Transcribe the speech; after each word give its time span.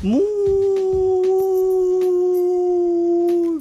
Muy 0.00 0.22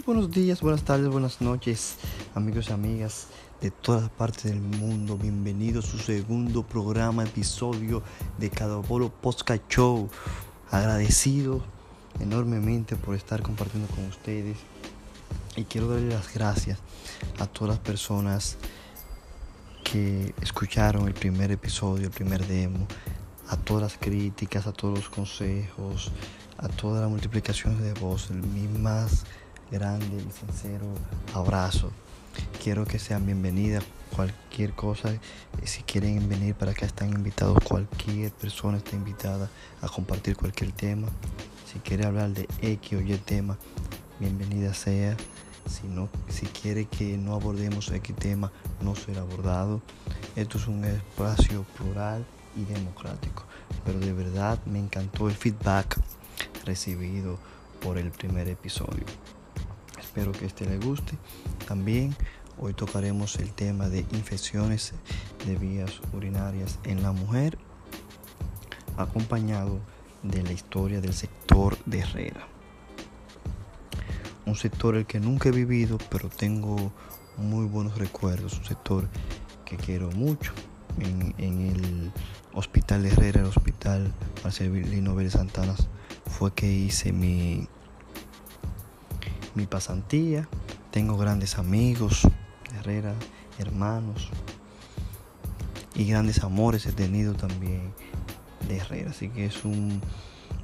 buenos 0.05 0.29
días, 0.29 0.61
buenas 0.61 0.83
tardes, 0.83 1.09
buenas 1.09 1.41
noches, 1.41 1.95
amigos 2.35 2.69
y 2.69 2.73
amigas 2.73 3.29
de 3.59 3.71
todas 3.71 4.07
partes 4.11 4.43
del 4.43 4.61
mundo. 4.61 5.17
Bienvenidos 5.17 5.85
a 5.85 5.91
su 5.91 5.97
segundo 5.97 6.61
programa, 6.61 7.23
episodio 7.23 8.03
de 8.37 8.51
Cada 8.51 8.79
Polo 8.83 9.09
Podcast 9.09 9.63
Show. 9.67 10.09
Agradecido 10.69 11.63
enormemente 12.19 12.95
por 12.95 13.15
estar 13.15 13.41
compartiendo 13.41 13.91
con 13.95 14.05
ustedes. 14.05 14.57
Y 15.55 15.63
quiero 15.63 15.87
darle 15.87 16.09
las 16.09 16.31
gracias 16.31 16.77
a 17.39 17.47
todas 17.47 17.77
las 17.77 17.79
personas 17.79 18.57
que 19.83 20.35
escucharon 20.41 21.07
el 21.07 21.15
primer 21.15 21.51
episodio, 21.51 22.05
el 22.05 22.13
primer 22.13 22.45
demo, 22.45 22.85
a 23.49 23.57
todas 23.57 23.83
las 23.83 23.97
críticas, 23.97 24.67
a 24.67 24.73
todos 24.73 24.95
los 24.95 25.09
consejos, 25.09 26.11
a 26.57 26.67
todas 26.67 27.01
las 27.01 27.09
multiplicaciones 27.09 27.81
de 27.81 27.93
voz, 27.93 28.29
mi 28.31 28.67
más 28.67 29.25
grande 29.71 30.17
y 30.17 30.31
sincero 30.31 30.85
abrazo. 31.33 31.91
Quiero 32.63 32.85
que 32.85 32.99
sean 32.99 33.25
bienvenidas 33.25 33.83
cualquier 34.15 34.73
cosa, 34.73 35.09
si 35.63 35.81
quieren 35.83 36.27
venir 36.29 36.55
para 36.55 36.71
acá 36.71 36.85
están 36.85 37.09
invitados, 37.09 37.57
cualquier 37.63 38.31
persona 38.31 38.77
está 38.77 38.95
invitada 38.95 39.49
a 39.81 39.87
compartir 39.87 40.35
cualquier 40.35 40.71
tema. 40.71 41.07
Si 41.71 41.79
quiere 41.79 42.05
hablar 42.05 42.31
de 42.31 42.47
X 42.61 42.99
o 42.99 43.01
Y 43.01 43.17
tema, 43.17 43.57
bienvenida 44.19 44.73
sea. 44.73 45.15
Si, 45.67 45.85
no, 45.85 46.07
si 46.29 46.45
quiere 46.45 46.85
que 46.85 47.17
no 47.17 47.33
abordemos 47.33 47.91
X 47.91 48.15
tema, 48.15 48.51
no 48.81 48.95
será 48.95 49.21
abordado. 49.21 49.81
Esto 50.35 50.57
es 50.57 50.67
un 50.67 50.85
espacio 50.85 51.65
plural 51.77 52.25
democrático. 52.65 53.43
Pero 53.85 53.99
de 53.99 54.13
verdad 54.13 54.59
me 54.65 54.79
encantó 54.79 55.27
el 55.27 55.35
feedback 55.35 55.99
recibido 56.65 57.37
por 57.81 57.97
el 57.97 58.11
primer 58.11 58.47
episodio. 58.47 59.05
Espero 59.99 60.31
que 60.31 60.45
este 60.45 60.65
le 60.65 60.77
guste. 60.77 61.17
También 61.67 62.15
hoy 62.59 62.73
tocaremos 62.73 63.35
el 63.37 63.53
tema 63.53 63.89
de 63.89 63.99
infecciones 64.11 64.93
de 65.45 65.55
vías 65.55 66.01
urinarias 66.13 66.79
en 66.83 67.03
la 67.03 67.11
mujer, 67.11 67.57
acompañado 68.97 69.79
de 70.23 70.43
la 70.43 70.51
historia 70.51 71.01
del 71.01 71.13
sector 71.13 71.77
de 71.85 71.99
Herrera. 71.99 72.47
Un 74.45 74.55
sector 74.55 74.95
el 74.95 75.05
que 75.05 75.19
nunca 75.19 75.49
he 75.49 75.51
vivido, 75.51 75.97
pero 76.09 76.29
tengo 76.29 76.91
muy 77.37 77.65
buenos 77.65 77.97
recuerdos. 77.97 78.57
Un 78.57 78.65
sector 78.65 79.07
que 79.65 79.77
quiero 79.77 80.09
mucho. 80.11 80.53
En, 80.99 81.33
el 81.37 82.11
Hospital 82.53 83.05
Herrera, 83.05 83.41
el 83.41 83.47
Hospital 83.47 84.13
Marcelino 84.43 85.15
Vélez 85.15 85.33
Santana, 85.33 85.75
fue 86.25 86.53
que 86.53 86.71
hice 86.71 87.11
mi, 87.13 87.67
mi 89.55 89.65
pasantía. 89.65 90.47
Tengo 90.91 91.17
grandes 91.17 91.57
amigos 91.57 92.27
Herrera, 92.79 93.13
hermanos 93.59 94.29
y 95.97 96.05
grandes 96.05 96.43
amores 96.43 96.85
he 96.85 96.91
tenido 96.91 97.33
también 97.33 97.91
de 98.67 98.77
Herrera. 98.77 99.09
Así 99.09 99.29
que 99.29 99.45
es 99.45 99.65
un 99.65 99.99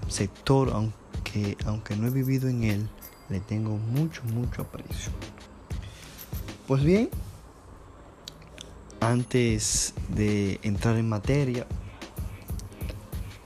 sector, 0.08 0.72
aunque, 0.74 1.58
aunque 1.66 1.96
no 1.96 2.08
he 2.08 2.12
vivido 2.12 2.48
en 2.48 2.64
él, 2.64 2.90
le 3.30 3.40
tengo 3.40 3.78
mucho, 3.78 4.24
mucho 4.26 4.62
aprecio. 4.62 5.12
Pues 6.68 6.84
bien, 6.84 7.10
antes 9.10 9.94
de 10.10 10.60
entrar 10.64 10.98
en 10.98 11.10
materia, 11.10 11.66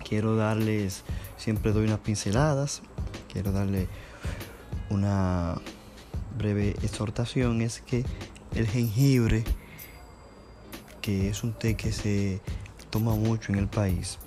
quiero 0.07 0.35
darles, 0.35 1.03
siempre 1.37 1.71
doy 1.71 1.85
unas 1.85 1.99
pinceladas, 1.99 2.81
quiero 3.31 3.51
darle 3.51 3.87
una 4.89 5.55
breve 6.37 6.75
exhortación, 6.83 7.61
es 7.61 7.81
que 7.81 8.05
el 8.55 8.67
jengibre, 8.67 9.43
que 11.01 11.29
es 11.29 11.43
un 11.43 11.53
té 11.53 11.75
que 11.75 11.91
se 11.91 12.41
toma 12.89 13.15
mucho 13.15 13.51
en 13.51 13.59
el 13.59 13.67
país, 13.67 14.19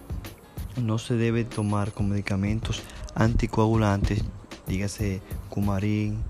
no 0.76 0.98
se 0.98 1.14
debe 1.14 1.44
tomar 1.44 1.92
con 1.92 2.08
medicamentos 2.08 2.82
anticoagulantes, 3.14 4.24
dígase 4.66 5.20
cumarín, 5.48 6.22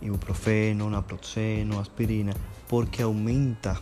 ibuprofeno, 0.00 0.90
naproxeno, 0.90 1.80
aspirina, 1.80 2.34
porque 2.72 3.02
aumenta 3.02 3.78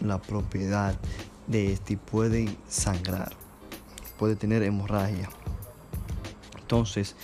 la 0.00 0.18
propiedad 0.18 0.98
de 1.46 1.74
este 1.74 1.92
y 1.92 1.96
puede 1.96 2.48
sangrar 2.66 3.36
puede 4.20 4.34
tener 4.34 4.62
hemorragia. 4.62 5.28
Entonces, 6.58 7.16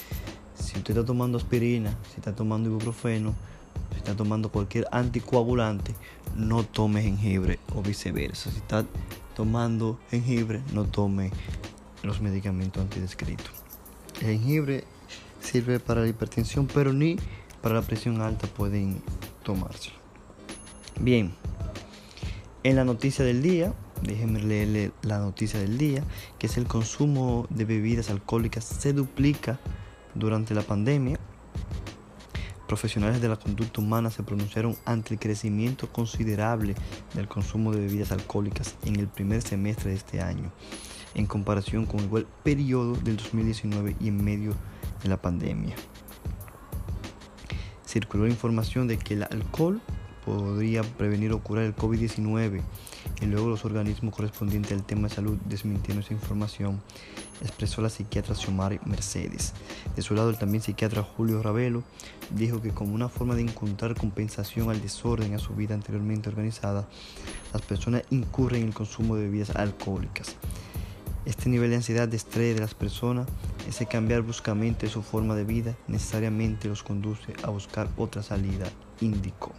si 0.55 0.77
usted 0.77 0.95
está 0.95 1.07
tomando 1.07 1.39
aspirina, 1.39 1.97
si 2.11 2.17
está 2.17 2.35
tomando 2.35 2.69
ibuprofeno, 2.69 3.35
si 3.93 3.99
está 3.99 4.15
tomando 4.15 4.51
cualquier 4.51 4.87
anticoagulante, 4.93 5.95
no 6.35 6.65
tome 6.65 7.03
jengibre 7.03 7.59
o 7.75 7.81
viceversa. 7.81 8.51
Si 8.51 8.59
está 8.59 8.85
tomando 9.35 9.99
jengibre, 10.11 10.63
no 10.75 10.85
tome 10.85 11.33
los 12.03 12.23
medicamentos 12.23 12.83
antidescritos. 12.83 13.53
El 14.21 14.39
jengibre 14.39 14.85
sirve 15.41 15.81
para 15.81 16.03
la 16.03 16.09
hipertensión, 16.09 16.67
pero 16.67 16.93
ni 16.95 17.17
para 17.63 17.75
la 17.75 17.83
presión 17.83 18.21
alta 18.21 18.47
pueden 18.47 19.03
tomárselo. 19.43 20.06
Bien, 21.01 21.33
en 22.63 22.77
la 22.77 22.85
noticia 22.85 23.25
del 23.25 23.43
día 23.43 23.73
Déjenme 24.03 24.41
leerle 24.41 24.93
la 25.03 25.19
noticia 25.19 25.59
del 25.59 25.79
día, 25.79 26.05
que 26.39 26.47
es 26.47 26.57
el 26.59 26.67
consumo 26.67 27.47
de 27.51 27.65
bebidas 27.65 28.11
alcohólicas 28.11 28.65
se 28.65 28.93
duplica 28.93 29.59
durante 30.15 30.55
la 30.55 30.63
pandemia. 30.63 31.19
Profesionales 32.69 33.21
de 33.21 33.29
la 33.29 33.37
conducta 33.37 33.81
humana 33.81 34.11
se 34.11 34.23
pronunciaron 34.23 34.77
ante 34.85 35.15
el 35.15 35.21
crecimiento 35.21 35.91
considerable 35.91 36.75
del 37.15 37.29
consumo 37.29 37.73
de 37.73 37.81
bebidas 37.81 38.13
alcohólicas 38.13 38.75
en 38.85 38.97
el 38.97 39.09
primer 39.09 39.41
semestre 39.41 39.91
de 39.91 39.97
este 39.97 40.21
año, 40.21 40.53
en 41.15 41.27
comparación 41.27 41.87
con 41.87 42.01
igual 42.01 42.27
periodo 42.43 42.97
del 42.97 43.17
2019 43.17 43.97
y 44.01 44.09
en 44.09 44.23
medio 44.23 44.53
de 45.03 45.09
la 45.09 45.17
pandemia. 45.17 45.75
Circuló 47.87 48.27
información 48.27 48.89
de 48.89 48.99
que 48.99 49.15
el 49.15 49.23
alcohol 49.23 49.81
podría 50.27 50.83
prevenir 50.83 51.33
o 51.33 51.39
curar 51.39 51.65
el 51.65 51.77
COVID-19 51.77 52.61
y 53.23 53.27
luego 53.27 53.49
los 53.49 53.65
organismos 53.65 54.13
correspondientes 54.13 54.73
al 54.73 54.83
tema 54.83 55.09
de 55.09 55.15
salud 55.15 55.39
desmintieron 55.49 56.03
esa 56.03 56.15
información, 56.15 56.83
expresó 57.43 57.81
la 57.81 57.89
psiquiatra 57.89 58.35
Xiomara 58.35 58.81
Mercedes. 58.85 59.55
De 59.95 60.03
su 60.03 60.15
lado, 60.15 60.31
el 60.31 60.37
también 60.37 60.63
psiquiatra 60.63 61.05
Julio 61.05 61.43
Ravelo 61.43 61.85
dijo 62.31 62.61
que 62.61 62.73
como 62.73 62.93
una 62.93 63.09
forma 63.09 63.37
de 63.37 63.43
encontrar 63.43 63.95
compensación 63.95 64.69
al 64.69 64.83
desorden 64.83 65.33
a 65.35 65.39
su 65.39 65.55
vida 65.55 65.75
anteriormente 65.75 66.29
organizada, 66.29 66.89
las 67.53 67.63
personas 67.63 68.03
incurren 68.11 68.63
en 68.63 68.69
el 68.69 68.75
consumo 68.75 69.15
de 69.15 69.23
bebidas 69.23 69.51
alcohólicas. 69.51 70.35
Este 71.25 71.49
nivel 71.49 71.71
de 71.71 71.77
ansiedad, 71.77 72.09
de 72.09 72.17
estrés 72.17 72.55
de 72.55 72.61
las 72.61 72.75
personas, 72.75 73.29
ese 73.69 73.87
cambiar 73.87 74.23
bruscamente 74.23 74.89
su 74.89 75.03
forma 75.03 75.37
de 75.37 75.45
vida, 75.45 75.77
necesariamente 75.87 76.69
los 76.69 76.83
conduce 76.83 77.35
a 77.45 77.51
buscar 77.51 77.89
otra 77.97 78.23
salida, 78.23 78.67
indicó. 79.01 79.53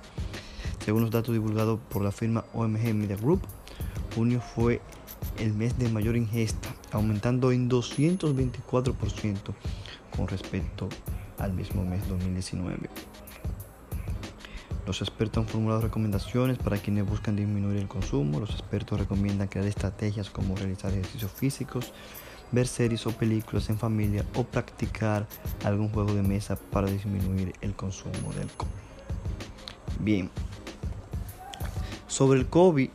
Según 0.87 1.01
los 1.01 1.11
datos 1.11 1.33
divulgados 1.33 1.81
por 1.89 2.01
la 2.01 2.13
firma 2.13 2.45
OMG 2.53 2.93
Media 2.95 3.17
Group, 3.17 3.41
junio 4.15 4.39
fue 4.39 4.79
el 5.37 5.53
mes 5.53 5.77
de 5.77 5.89
mayor 5.89 6.15
ingesta, 6.15 6.69
aumentando 6.93 7.51
en 7.51 7.69
224% 7.69 9.35
con 10.15 10.29
respecto 10.29 10.87
al 11.39 11.51
mismo 11.51 11.83
mes 11.83 12.07
2019. 12.07 12.89
Los 14.85 15.01
expertos 15.01 15.43
han 15.43 15.49
formulado 15.49 15.81
recomendaciones 15.81 16.57
para 16.57 16.77
quienes 16.77 17.05
buscan 17.05 17.35
disminuir 17.35 17.79
el 17.79 17.89
consumo. 17.89 18.39
Los 18.39 18.51
expertos 18.51 18.97
recomiendan 18.97 19.49
crear 19.49 19.67
estrategias 19.67 20.29
como 20.29 20.55
realizar 20.55 20.93
ejercicios 20.93 21.33
físicos, 21.33 21.91
ver 22.53 22.65
series 22.65 23.05
o 23.07 23.11
películas 23.11 23.69
en 23.69 23.77
familia 23.77 24.23
o 24.35 24.45
practicar 24.45 25.27
algún 25.65 25.89
juego 25.89 26.13
de 26.13 26.23
mesa 26.23 26.55
para 26.55 26.87
disminuir 26.87 27.51
el 27.59 27.75
consumo 27.75 28.31
de 28.33 28.43
alcohol. 28.43 28.69
Bien, 29.99 30.29
sobre 32.07 32.39
el 32.39 32.47
COVID, 32.47 32.89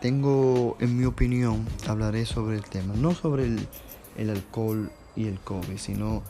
tengo, 0.00 0.76
en 0.80 0.98
mi 0.98 1.04
opinión, 1.04 1.64
hablaré 1.86 2.26
sobre 2.26 2.56
el 2.56 2.64
tema, 2.64 2.94
no 2.96 3.14
sobre 3.14 3.44
el, 3.44 4.30
alcohol 4.30 4.90
y 5.14 5.28
el 5.28 5.38
COVID, 5.38 5.78
sino 5.78 6.22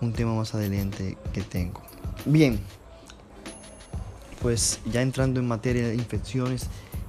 un 0.00 0.12
tema 0.14 0.34
más 0.34 0.54
adelante 0.54 1.18
que 1.34 1.42
tengo. 1.42 1.82
Bien, 2.24 2.58
pues 4.40 4.80
ya 4.86 5.02
entrando 5.02 5.40
en 5.40 5.46
materia 5.46 5.88
de 5.88 5.94
infecciones 5.94 6.68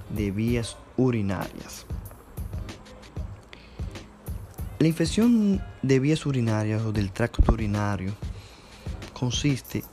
de 0.09 0.31
vías 0.31 0.75
urinarias. 0.97 1.85
La 4.79 4.87
infección 4.87 5.63
de 5.81 5.99
vías 5.99 6.25
urinarias 6.25 6.81
o 6.81 6.91
del 6.91 7.11
tracto 7.11 7.53
urinario 7.53 8.13
consiste 9.13 9.85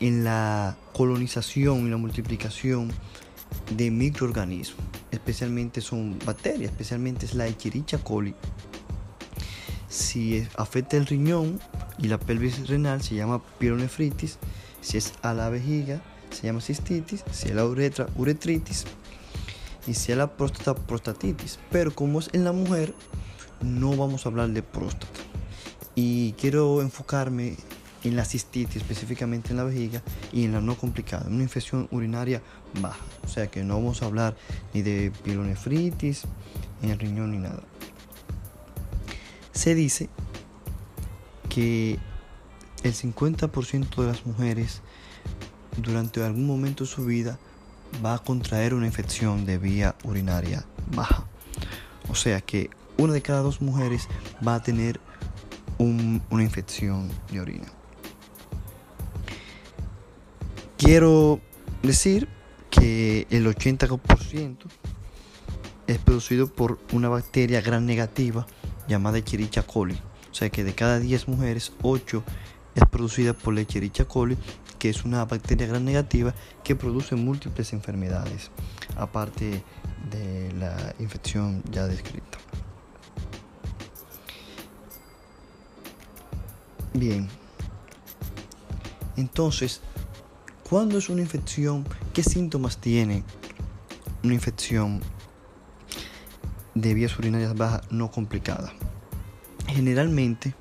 en 0.00 0.24
la 0.24 0.76
colonización 0.92 1.86
y 1.86 1.90
la 1.90 1.96
multiplicación 1.96 2.92
de 3.76 3.90
microorganismos, 3.90 4.84
especialmente 5.10 5.80
son 5.80 6.18
bacterias, 6.24 6.70
especialmente 6.70 7.26
es 7.26 7.34
la 7.34 7.46
Echerichia 7.46 7.98
coli, 7.98 8.34
Si 9.88 10.46
afecta 10.56 10.96
el 10.96 11.06
riñón 11.06 11.60
y 11.98 12.08
la 12.08 12.18
pelvis 12.18 12.66
renal 12.68 13.02
se 13.02 13.14
llama 13.14 13.42
pielonefritis. 13.58 14.38
Si 14.80 14.96
es 14.96 15.12
a 15.22 15.34
la 15.34 15.50
vejiga 15.50 16.02
se 16.32 16.46
llama 16.46 16.60
cistitis. 16.60 17.24
Si 17.30 17.48
es 17.48 17.54
la 17.54 17.64
uretra, 17.64 18.08
uretritis. 18.16 18.84
Y 19.86 19.94
si 19.94 20.12
es 20.12 20.18
la 20.18 20.36
próstata, 20.36 20.74
prostatitis. 20.74 21.58
Pero 21.70 21.94
como 21.94 22.20
es 22.20 22.30
en 22.32 22.44
la 22.44 22.52
mujer, 22.52 22.94
no 23.60 23.96
vamos 23.96 24.24
a 24.24 24.28
hablar 24.28 24.48
de 24.50 24.62
próstata. 24.62 25.20
Y 25.94 26.32
quiero 26.32 26.80
enfocarme 26.80 27.56
en 28.04 28.16
la 28.16 28.24
cistitis, 28.24 28.76
específicamente 28.76 29.50
en 29.50 29.56
la 29.56 29.64
vejiga, 29.64 30.02
y 30.32 30.44
en 30.44 30.52
la 30.52 30.60
no 30.60 30.76
complicada, 30.76 31.28
una 31.28 31.42
infección 31.42 31.88
urinaria 31.90 32.42
baja. 32.80 33.04
O 33.24 33.28
sea 33.28 33.48
que 33.48 33.62
no 33.64 33.74
vamos 33.74 34.02
a 34.02 34.06
hablar 34.06 34.36
ni 34.74 34.82
de 34.82 35.12
pielonefritis, 35.24 36.24
en 36.82 36.90
el 36.90 36.98
riñón 36.98 37.32
ni 37.32 37.38
nada. 37.38 37.62
Se 39.52 39.74
dice 39.74 40.08
que 41.48 41.98
el 42.82 42.94
50% 42.94 43.96
de 43.96 44.06
las 44.06 44.26
mujeres 44.26 44.80
durante 45.76 46.22
algún 46.24 46.46
momento 46.46 46.84
de 46.84 46.90
su 46.90 47.04
vida 47.04 47.38
va 48.04 48.14
a 48.14 48.18
contraer 48.18 48.74
una 48.74 48.86
infección 48.86 49.44
de 49.46 49.58
vía 49.58 49.94
urinaria 50.04 50.64
baja. 50.94 51.26
O 52.08 52.14
sea 52.14 52.40
que 52.40 52.70
una 52.98 53.12
de 53.12 53.22
cada 53.22 53.40
dos 53.40 53.60
mujeres 53.60 54.08
va 54.46 54.56
a 54.56 54.62
tener 54.62 55.00
una 55.78 56.42
infección 56.42 57.08
de 57.30 57.40
orina. 57.40 57.81
Quiero 60.84 61.40
decir 61.84 62.26
que 62.68 63.28
el 63.30 63.46
80% 63.46 64.56
es 65.86 65.98
producido 65.98 66.48
por 66.48 66.80
una 66.92 67.08
bacteria 67.08 67.60
gran 67.60 67.86
negativa 67.86 68.48
llamada 68.88 69.18
Echerichia 69.18 69.62
coli. 69.62 69.94
O 70.32 70.34
sea 70.34 70.50
que 70.50 70.64
de 70.64 70.74
cada 70.74 70.98
10 70.98 71.28
mujeres, 71.28 71.72
8 71.82 72.24
es 72.74 72.82
producida 72.90 73.32
por 73.32 73.54
la 73.54 73.60
Echerichia 73.60 74.06
coli, 74.08 74.36
que 74.80 74.90
es 74.90 75.04
una 75.04 75.24
bacteria 75.24 75.68
gran 75.68 75.84
negativa 75.84 76.34
que 76.64 76.74
produce 76.74 77.14
múltiples 77.14 77.72
enfermedades, 77.72 78.50
aparte 78.96 79.62
de 80.10 80.52
la 80.58 80.96
infección 80.98 81.62
ya 81.70 81.86
descrita. 81.86 82.38
Bien, 86.92 87.28
entonces, 89.16 89.80
¿cuándo 90.72 90.96
es 90.96 91.10
una 91.10 91.20
infección? 91.20 91.86
¿Qué 92.14 92.22
síntomas 92.22 92.78
tiene 92.78 93.24
una 94.24 94.32
infección 94.32 95.02
de 96.74 96.94
vías 96.94 97.18
urinarias 97.18 97.54
bajas 97.54 97.82
no 97.90 98.10
complicada. 98.10 98.72
Generalmente, 99.66 100.54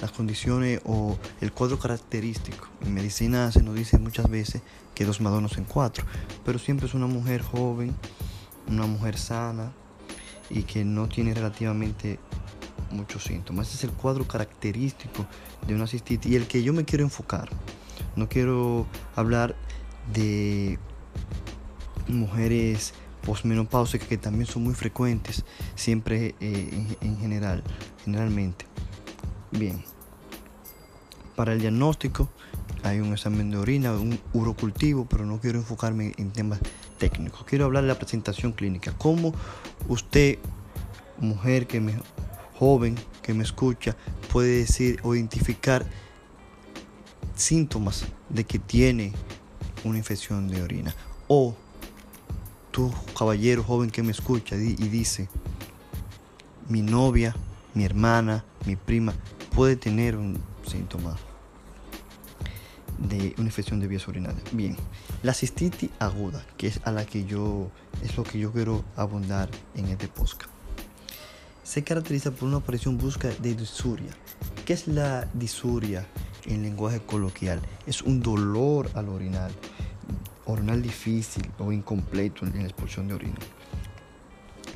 las 0.00 0.10
condiciones 0.10 0.80
o 0.86 1.18
el 1.42 1.52
cuadro 1.52 1.78
característico 1.78 2.66
en 2.80 2.94
medicina 2.94 3.52
se 3.52 3.62
nos 3.62 3.74
dice 3.74 3.98
muchas 3.98 4.30
veces 4.30 4.62
que 4.94 5.04
dos 5.04 5.20
madonos 5.20 5.58
en 5.58 5.64
cuatro, 5.64 6.06
pero 6.46 6.58
siempre 6.58 6.86
es 6.86 6.94
una 6.94 7.06
mujer 7.06 7.42
joven, 7.42 7.94
una 8.68 8.86
mujer 8.86 9.18
sana 9.18 9.72
y 10.48 10.62
que 10.62 10.82
no 10.82 11.10
tiene 11.10 11.34
relativamente 11.34 12.18
muchos 12.90 13.24
síntomas. 13.24 13.68
Ese 13.68 13.76
es 13.76 13.84
el 13.84 13.90
cuadro 13.90 14.26
característico 14.26 15.26
de 15.66 15.74
una 15.74 15.86
cistitis 15.86 16.32
y 16.32 16.36
el 16.36 16.46
que 16.46 16.62
yo 16.62 16.72
me 16.72 16.86
quiero 16.86 17.04
enfocar. 17.04 17.50
No 18.18 18.28
quiero 18.28 18.84
hablar 19.14 19.54
de 20.12 20.76
mujeres 22.08 22.92
posmenopáusicas 23.24 24.08
que 24.08 24.18
también 24.18 24.46
son 24.46 24.64
muy 24.64 24.74
frecuentes, 24.74 25.44
siempre 25.76 26.34
eh, 26.40 26.96
en, 27.00 27.18
general, 27.18 27.62
generalmente. 28.04 28.66
Bien, 29.52 29.84
para 31.36 31.52
el 31.52 31.60
diagnóstico 31.60 32.28
hay 32.82 32.98
un 32.98 33.12
examen 33.12 33.52
de 33.52 33.58
orina, 33.58 33.92
un 33.92 34.18
urocultivo, 34.32 35.06
pero 35.08 35.24
no 35.24 35.38
quiero 35.38 35.60
enfocarme 35.60 36.12
en 36.18 36.32
temas 36.32 36.58
técnicos. 36.98 37.44
Quiero 37.44 37.66
hablar 37.66 37.84
de 37.84 37.88
la 37.88 37.98
presentación 37.98 38.50
clínica. 38.50 38.92
¿Cómo 38.98 39.32
usted, 39.86 40.38
mujer 41.20 41.68
que 41.68 41.80
me, 41.80 41.94
joven 42.58 42.96
que 43.22 43.32
me 43.32 43.44
escucha, 43.44 43.94
puede 44.32 44.58
decir 44.58 44.98
o 45.04 45.14
identificar 45.14 45.86
síntomas 47.38 48.04
de 48.28 48.44
que 48.44 48.58
tiene 48.58 49.12
una 49.84 49.98
infección 49.98 50.48
de 50.48 50.62
orina? 50.62 50.94
O 51.26 51.54
caballero 53.16 53.64
joven 53.64 53.90
que 53.90 54.02
me 54.02 54.12
escucha 54.12 54.56
y 54.56 54.74
dice, 54.76 55.28
mi 56.68 56.82
novia, 56.82 57.34
mi 57.74 57.84
hermana, 57.84 58.44
mi 58.66 58.76
prima 58.76 59.14
puede 59.54 59.76
tener 59.76 60.16
un 60.16 60.38
síntoma 60.66 61.16
de 62.98 63.34
una 63.36 63.46
infección 63.46 63.80
de 63.80 63.88
vías 63.88 64.06
urinarias. 64.06 64.42
Bien, 64.52 64.76
la 65.22 65.34
cistitis 65.34 65.90
aguda, 65.98 66.44
que 66.56 66.68
es 66.68 66.80
a 66.84 66.92
la 66.92 67.04
que 67.04 67.24
yo 67.24 67.70
es 68.02 68.16
lo 68.16 68.22
que 68.22 68.38
yo 68.38 68.52
quiero 68.52 68.84
abundar 68.96 69.48
en 69.74 69.86
este 69.86 70.08
podcast. 70.08 70.50
Se 71.64 71.84
caracteriza 71.84 72.30
por 72.30 72.48
una 72.48 72.58
aparición 72.58 72.96
busca 72.96 73.28
de 73.28 73.54
disuria. 73.54 74.10
¿Qué 74.64 74.72
es 74.72 74.88
la 74.88 75.28
disuria 75.34 76.06
en 76.48 76.62
lenguaje 76.62 77.00
coloquial? 77.00 77.60
Es 77.86 78.02
un 78.02 78.20
dolor 78.20 78.90
al 78.94 79.08
orinar 79.08 79.50
orinal 80.46 80.82
difícil 80.82 81.48
o 81.58 81.72
incompleto 81.72 82.46
en 82.46 82.56
la 82.56 82.64
expulsión 82.64 83.06
de 83.06 83.14
orina. 83.14 83.38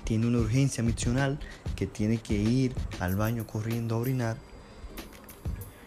Tiene 0.04 0.26
una 0.26 0.38
urgencia 0.38 0.82
misional 0.82 1.38
que 1.74 1.86
tiene 1.86 2.18
que 2.18 2.34
ir 2.34 2.74
al 3.00 3.16
baño 3.16 3.46
corriendo 3.46 3.94
a 3.94 3.98
orinar. 3.98 4.36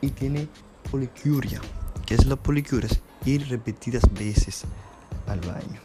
Y 0.02 0.10
tiene 0.10 0.48
policuria. 0.90 1.62
¿Qué 2.06 2.16
es 2.16 2.26
la 2.26 2.36
policuria? 2.36 2.90
Es 2.90 3.02
ir 3.26 3.48
repetidas 3.50 4.04
veces 4.14 4.64
al 5.28 5.42
baño. 5.42 5.80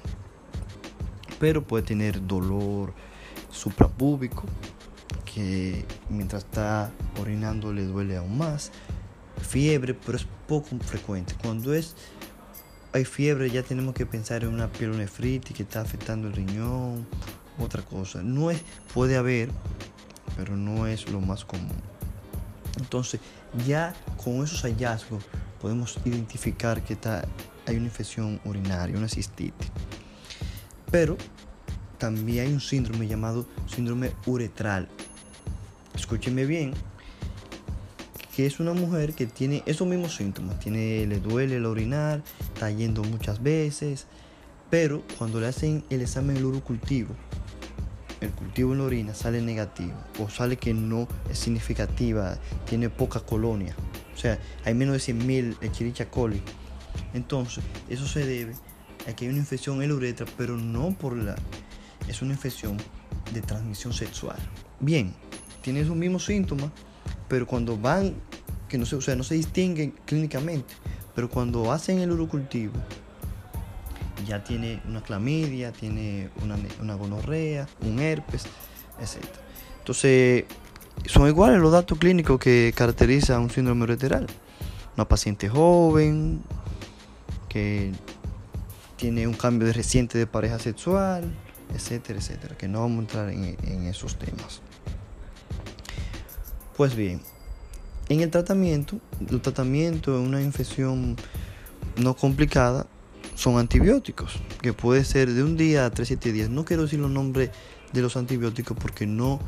Pero 1.38 1.62
puede 1.62 1.84
tener 1.84 2.26
dolor 2.26 2.92
suprapúbico, 3.50 4.44
que 5.24 5.84
mientras 6.08 6.44
está 6.44 6.90
orinando 7.20 7.72
le 7.72 7.84
duele 7.84 8.16
aún 8.16 8.38
más. 8.38 8.72
Fiebre, 9.42 9.94
pero 9.94 10.18
es 10.18 10.26
poco 10.46 10.68
frecuente. 10.80 11.34
Cuando 11.42 11.74
es 11.74 11.94
hay 12.92 13.04
fiebre, 13.04 13.50
ya 13.50 13.62
tenemos 13.62 13.94
que 13.94 14.04
pensar 14.04 14.42
en 14.42 14.52
una 14.52 14.66
pielonefritis 14.68 15.56
que 15.56 15.62
está 15.62 15.80
afectando 15.80 16.26
el 16.26 16.34
riñón, 16.34 17.06
otra 17.58 17.82
cosa. 17.82 18.20
No 18.22 18.50
es, 18.50 18.62
puede 18.92 19.16
haber, 19.16 19.48
pero 20.36 20.56
no 20.56 20.86
es 20.86 21.08
lo 21.08 21.20
más 21.20 21.44
común. 21.44 21.80
Entonces, 22.78 23.20
ya 23.66 23.94
con 24.22 24.42
esos 24.42 24.62
hallazgos 24.62 25.24
podemos 25.60 25.98
identificar 26.04 26.82
que 26.82 26.94
está, 26.94 27.24
hay 27.66 27.76
una 27.76 27.86
infección 27.86 28.40
urinaria, 28.44 28.96
una 28.96 29.08
cistitis. 29.08 29.70
Pero 30.90 31.16
también 31.98 32.46
hay 32.46 32.52
un 32.52 32.60
síndrome 32.60 33.06
llamado 33.06 33.46
síndrome 33.68 34.12
uretral. 34.26 34.88
Escúcheme 35.94 36.44
bien, 36.44 36.74
que 38.34 38.46
es 38.46 38.60
una 38.60 38.72
mujer 38.72 39.14
que 39.14 39.26
tiene 39.26 39.62
esos 39.66 39.86
mismos 39.86 40.14
síntomas, 40.16 40.58
tiene, 40.60 41.06
le 41.06 41.18
duele 41.20 41.56
el 41.56 41.66
orinar, 41.66 42.22
está 42.54 42.70
yendo 42.70 43.02
muchas 43.02 43.42
veces, 43.42 44.06
pero 44.70 45.02
cuando 45.18 45.40
le 45.40 45.48
hacen 45.48 45.84
el 45.90 46.02
examen 46.02 46.36
del 46.36 46.46
urocultivo, 46.46 47.14
el 48.20 48.30
cultivo 48.30 48.72
en 48.72 48.78
la 48.78 48.84
orina 48.84 49.14
sale 49.14 49.40
negativo 49.40 49.94
o 50.18 50.28
sale 50.28 50.56
que 50.56 50.74
no 50.74 51.08
es 51.30 51.38
significativa, 51.38 52.38
tiene 52.68 52.88
poca 52.90 53.20
colonia, 53.20 53.74
o 54.14 54.18
sea, 54.18 54.38
hay 54.64 54.74
menos 54.74 54.94
de 55.06 55.14
100.000 55.14 55.56
Echerichia 55.62 56.10
coli. 56.10 56.42
Entonces, 57.14 57.64
eso 57.88 58.06
se 58.06 58.26
debe 58.26 58.52
a 59.08 59.14
que 59.14 59.24
hay 59.24 59.30
una 59.30 59.38
infección 59.38 59.82
en 59.82 59.88
la 59.88 59.94
uretra, 59.94 60.26
pero 60.36 60.58
no 60.58 60.90
por 60.90 61.16
la... 61.16 61.36
Es 62.06 62.20
una 62.20 62.32
infección 62.32 62.76
de 63.32 63.40
transmisión 63.40 63.94
sexual. 63.94 64.36
Bien, 64.78 65.14
tiene 65.62 65.80
esos 65.80 65.96
mismos 65.96 66.26
síntomas, 66.26 66.70
pero 67.30 67.46
cuando 67.46 67.78
van, 67.78 68.12
que 68.68 68.76
no 68.76 68.84
se, 68.84 68.96
o 68.96 69.00
sea, 69.00 69.14
no 69.14 69.22
se 69.22 69.36
distinguen 69.36 69.94
clínicamente, 70.04 70.74
pero 71.14 71.30
cuando 71.30 71.70
hacen 71.70 72.00
el 72.00 72.10
urocultivo, 72.10 72.74
ya 74.26 74.42
tiene 74.42 74.82
una 74.88 75.00
clamidia, 75.00 75.70
tiene 75.70 76.28
una, 76.42 76.94
gonorrea, 76.94 77.68
un 77.82 78.00
herpes, 78.00 78.42
etc. 79.00 79.24
Entonces, 79.78 80.44
son 81.06 81.28
iguales 81.28 81.60
los 81.60 81.70
datos 81.70 81.96
clínicos 81.98 82.40
que 82.40 82.74
caracterizan 82.76 83.42
un 83.42 83.50
síndrome 83.50 83.84
ureteral. 83.84 84.26
Una 84.96 85.08
paciente 85.08 85.48
joven 85.48 86.42
que 87.48 87.92
tiene 88.96 89.28
un 89.28 89.34
cambio 89.34 89.68
de 89.68 89.72
reciente 89.72 90.18
de 90.18 90.26
pareja 90.26 90.58
sexual, 90.58 91.32
etcétera, 91.72 92.18
etcétera, 92.18 92.58
que 92.58 92.66
no 92.66 92.80
vamos 92.80 92.98
a 92.98 93.00
entrar 93.02 93.30
en 93.30 93.86
esos 93.86 94.18
temas. 94.18 94.62
Pues 96.80 96.96
bien, 96.96 97.20
en 98.08 98.22
el 98.22 98.30
tratamiento, 98.30 99.00
el 99.28 99.42
tratamiento 99.42 100.14
de 100.14 100.26
una 100.26 100.40
infección 100.40 101.14
no 101.98 102.16
complicada 102.16 102.86
son 103.34 103.58
antibióticos, 103.58 104.40
que 104.62 104.72
puede 104.72 105.04
ser 105.04 105.30
de 105.30 105.42
un 105.42 105.58
día 105.58 105.84
a 105.84 105.92
3-7 105.92 106.32
días. 106.32 106.48
No 106.48 106.64
quiero 106.64 106.84
decir 106.84 106.98
los 106.98 107.10
nombres 107.10 107.50
de 107.92 108.00
los 108.00 108.16
antibióticos 108.16 108.78
porque 108.78 109.06
no 109.06 109.40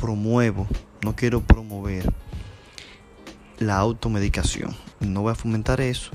promuevo, 0.00 0.66
no 1.04 1.14
quiero 1.14 1.42
promover 1.42 2.10
la 3.58 3.76
automedicación. 3.76 4.74
No 5.00 5.20
voy 5.20 5.32
a 5.32 5.34
fomentar 5.34 5.82
eso. 5.82 6.10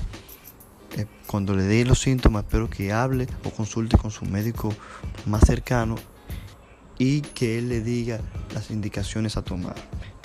Eh, 0.98 1.06
cuando 1.28 1.54
le 1.54 1.62
dé 1.62 1.86
los 1.86 2.00
síntomas, 2.00 2.46
espero 2.46 2.68
que 2.68 2.92
hable 2.92 3.28
o 3.44 3.52
consulte 3.52 3.96
con 3.96 4.10
su 4.10 4.26
médico 4.26 4.74
más 5.28 5.44
cercano 5.46 5.98
y 6.98 7.22
que 7.22 7.60
él 7.60 7.70
le 7.70 7.82
diga 7.82 8.22
las 8.56 8.72
indicaciones 8.72 9.38
a 9.38 9.44
tomar. 9.44 9.76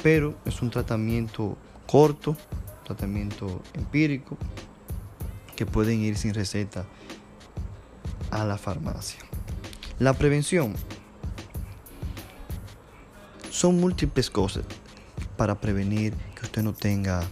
Pero 0.03 0.35
es 0.45 0.63
un 0.63 0.71
tratamiento 0.71 1.57
corto, 1.87 2.37
tratamiento 2.85 3.63
empírico, 3.75 4.37
que 5.57 5.67
pueden 5.67 6.01
ir 6.01 6.17
sin 6.17 6.35
receta 6.35 6.85
a 8.31 8.45
la 8.45 8.59
farmacia. 8.59 9.21
La 9.99 10.15
prevención. 10.15 10.75
Son 13.51 13.79
múltiples 13.79 14.31
cosas 14.31 14.65
para 15.37 15.61
prevenir 15.61 16.15
que 16.35 16.47
usted 16.47 16.63
no 16.63 16.73
tenga 16.73 17.23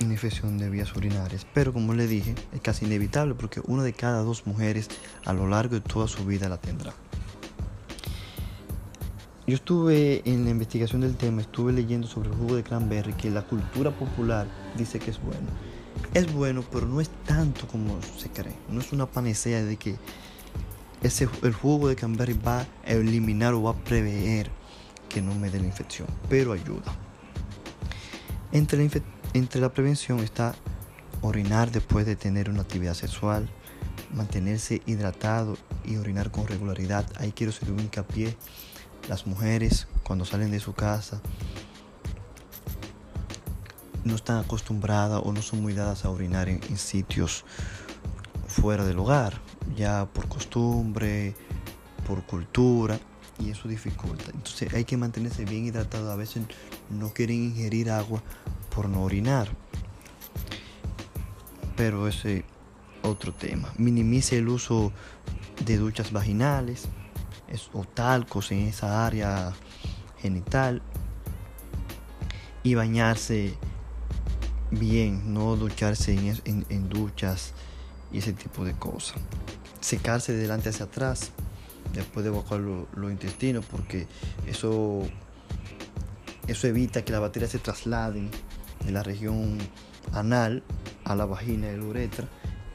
una 0.00 0.12
infección 0.12 0.58
de 0.58 0.70
vías 0.70 0.94
urinarias. 0.96 1.46
Pero 1.54 1.72
como 1.72 1.94
le 1.94 2.06
dije, 2.06 2.34
es 2.52 2.60
casi 2.60 2.86
inevitable 2.86 3.34
porque 3.34 3.60
una 3.66 3.82
de 3.82 3.92
cada 3.92 4.22
dos 4.22 4.46
mujeres 4.46 4.88
a 5.24 5.32
lo 5.32 5.46
largo 5.48 5.74
de 5.74 5.80
toda 5.80 6.08
su 6.08 6.24
vida 6.24 6.48
la 6.48 6.58
tendrá. 6.58 6.94
Yo 9.48 9.54
estuve 9.54 10.20
en 10.26 10.44
la 10.44 10.50
investigación 10.50 11.00
del 11.00 11.16
tema, 11.16 11.40
estuve 11.40 11.72
leyendo 11.72 12.06
sobre 12.06 12.28
el 12.28 12.34
jugo 12.36 12.54
de 12.54 12.62
cranberry, 12.62 13.14
que 13.14 13.30
la 13.30 13.40
cultura 13.40 13.90
popular 13.90 14.46
dice 14.76 14.98
que 14.98 15.10
es 15.10 15.18
bueno. 15.22 15.48
Es 16.12 16.30
bueno, 16.30 16.62
pero 16.70 16.86
no 16.86 17.00
es 17.00 17.08
tanto 17.24 17.66
como 17.66 17.98
se 18.18 18.28
cree. 18.28 18.54
No 18.68 18.78
es 18.78 18.92
una 18.92 19.06
panacea 19.06 19.64
de 19.64 19.78
que 19.78 19.96
ese, 21.02 21.30
el 21.42 21.54
jugo 21.54 21.88
de 21.88 21.96
cranberry 21.96 22.34
va 22.34 22.66
a 22.84 22.92
eliminar 22.92 23.54
o 23.54 23.62
va 23.62 23.70
a 23.70 23.84
prever 23.84 24.50
que 25.08 25.22
no 25.22 25.34
me 25.34 25.48
dé 25.48 25.60
la 25.60 25.66
infección, 25.66 26.08
pero 26.28 26.52
ayuda. 26.52 26.94
Entre 28.52 28.76
la, 28.76 29.00
entre 29.32 29.62
la 29.62 29.72
prevención 29.72 30.18
está 30.18 30.56
orinar 31.22 31.70
después 31.70 32.04
de 32.04 32.16
tener 32.16 32.50
una 32.50 32.60
actividad 32.60 32.92
sexual, 32.92 33.48
mantenerse 34.12 34.82
hidratado 34.84 35.56
y 35.86 35.96
orinar 35.96 36.30
con 36.30 36.46
regularidad. 36.46 37.06
Ahí 37.16 37.32
quiero 37.32 37.50
hacer 37.50 37.72
un 37.72 37.80
hincapié 37.80 38.36
las 39.08 39.26
mujeres 39.26 39.88
cuando 40.02 40.24
salen 40.24 40.50
de 40.50 40.60
su 40.60 40.74
casa 40.74 41.20
no 44.04 44.14
están 44.14 44.38
acostumbradas 44.38 45.20
o 45.24 45.32
no 45.32 45.42
son 45.42 45.62
muy 45.62 45.72
dadas 45.72 46.04
a 46.04 46.10
orinar 46.10 46.48
en, 46.48 46.78
sitios 46.78 47.44
fuera 48.46 48.84
del 48.84 48.98
hogar, 48.98 49.40
ya 49.76 50.06
por 50.06 50.28
costumbre, 50.28 51.34
por 52.06 52.24
cultura, 52.24 52.98
y 53.38 53.50
eso 53.50 53.68
dificulta. 53.68 54.30
Entonces 54.32 54.72
hay 54.74 54.84
que 54.84 54.96
mantenerse 54.96 55.44
bien 55.44 55.66
hidratado. 55.66 56.10
A 56.10 56.16
veces 56.16 56.44
no 56.90 57.12
quieren 57.12 57.44
ingerir 57.44 57.90
agua 57.90 58.22
por 58.74 58.88
no 58.88 59.02
orinar. 59.02 59.48
Pero 61.76 62.08
ese 62.08 62.44
otro 63.02 63.32
tema. 63.32 63.72
Minimice 63.76 64.38
el 64.38 64.48
uso 64.48 64.92
de 65.64 65.76
duchas 65.76 66.12
vaginales 66.12 66.88
o 67.72 67.84
talcos 67.84 68.52
en 68.52 68.60
esa 68.68 69.06
área 69.06 69.52
genital 70.20 70.82
y 72.62 72.74
bañarse 72.74 73.54
bien, 74.70 75.32
no 75.32 75.56
ducharse 75.56 76.12
en, 76.44 76.88
duchas 76.88 77.54
y 78.12 78.18
ese 78.18 78.32
tipo 78.32 78.64
de 78.64 78.74
cosas. 78.74 79.16
Secarse 79.80 80.32
de 80.32 80.42
delante 80.42 80.68
hacia 80.68 80.86
atrás 80.86 81.30
después 81.94 82.24
de 82.24 82.30
evacuar 82.30 82.60
los 82.60 83.10
intestinos 83.10 83.64
porque 83.64 84.06
eso, 84.46 85.02
eso 86.46 86.66
evita 86.66 87.04
que 87.04 87.12
las 87.12 87.20
bacterias 87.20 87.52
se 87.52 87.58
trasladen 87.58 88.30
de 88.84 88.92
la 88.92 89.02
región 89.02 89.58
anal 90.12 90.62
a 91.04 91.14
la 91.14 91.24
vagina 91.24 91.70
y 91.70 91.76
la 91.76 91.84
uretra 91.84 92.28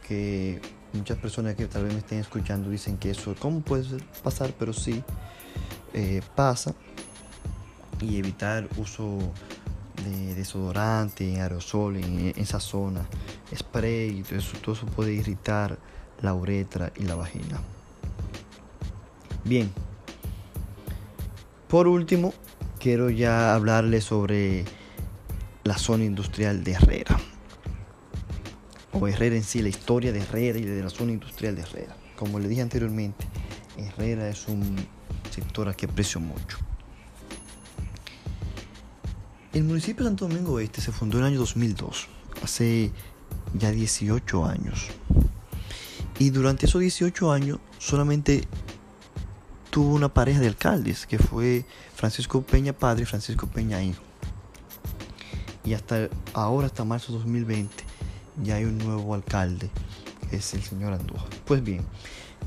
que 0.07 0.61
muchas 0.93 1.17
personas 1.17 1.55
que 1.55 1.65
tal 1.65 1.83
vez 1.83 1.93
me 1.93 1.99
estén 1.99 2.19
escuchando 2.19 2.69
dicen 2.69 2.97
que 2.97 3.11
eso, 3.11 3.35
¿cómo 3.39 3.61
puede 3.61 3.97
pasar? 4.23 4.53
Pero 4.57 4.73
sí 4.73 5.03
eh, 5.93 6.21
pasa. 6.35 6.73
Y 7.99 8.17
evitar 8.17 8.67
uso 8.77 9.17
de 10.03 10.35
desodorante, 10.35 11.39
aerosol 11.41 11.97
en, 11.97 12.33
esa 12.35 12.59
zona, 12.59 13.05
spray, 13.55 14.23
todo 14.23 14.39
eso, 14.39 14.57
todo 14.57 14.75
eso 14.75 14.85
puede 14.87 15.13
irritar 15.13 15.77
la 16.21 16.33
uretra 16.33 16.91
y 16.95 17.03
la 17.03 17.15
vagina. 17.15 17.59
Bien. 19.43 19.71
Por 21.67 21.87
último, 21.87 22.33
quiero 22.79 23.09
ya 23.09 23.55
hablarles 23.55 24.03
sobre 24.03 24.65
la 25.63 25.77
zona 25.77 26.03
industrial 26.03 26.63
de 26.63 26.73
Herrera 26.73 27.17
o 28.93 29.07
Herrera 29.07 29.35
en 29.35 29.43
sí, 29.43 29.61
la 29.61 29.69
historia 29.69 30.11
de 30.11 30.21
Herrera 30.21 30.59
y 30.59 30.63
de 30.63 30.83
la 30.83 30.89
zona 30.89 31.11
industrial 31.11 31.55
de 31.55 31.63
Herrera. 31.63 31.95
Como 32.15 32.39
le 32.39 32.47
dije 32.47 32.61
anteriormente, 32.61 33.25
Herrera 33.77 34.29
es 34.29 34.47
un 34.47 34.75
sector 35.31 35.67
al 35.67 35.75
que 35.75 35.87
aprecio 35.87 36.21
mucho. 36.21 36.57
El 39.51 39.65
municipio 39.65 40.03
de 40.03 40.09
Santo 40.09 40.27
Domingo 40.27 40.59
Este 40.59 40.81
se 40.81 40.91
fundó 40.91 41.17
en 41.17 41.25
el 41.25 41.31
año 41.31 41.39
2002, 41.39 42.07
hace 42.43 42.91
ya 43.53 43.71
18 43.71 44.45
años. 44.45 44.87
Y 46.19 46.29
durante 46.29 46.65
esos 46.65 46.81
18 46.81 47.31
años 47.31 47.59
solamente 47.79 48.47
tuvo 49.69 49.93
una 49.93 50.13
pareja 50.13 50.39
de 50.39 50.47
alcaldes, 50.47 51.05
que 51.05 51.17
fue 51.17 51.65
Francisco 51.95 52.41
Peña 52.41 52.73
padre 52.73 53.03
y 53.03 53.05
Francisco 53.05 53.47
Peña 53.47 53.81
hijo. 53.81 54.01
Y 55.65 55.73
hasta 55.73 56.09
ahora, 56.33 56.67
hasta 56.67 56.83
marzo 56.83 57.11
de 57.11 57.19
2020, 57.19 57.82
ya 58.41 58.55
hay 58.55 58.65
un 58.65 58.77
nuevo 58.77 59.13
alcalde, 59.13 59.69
es 60.31 60.53
el 60.53 60.61
señor 60.63 60.93
Andújar. 60.93 61.29
Pues 61.45 61.63
bien, 61.63 61.81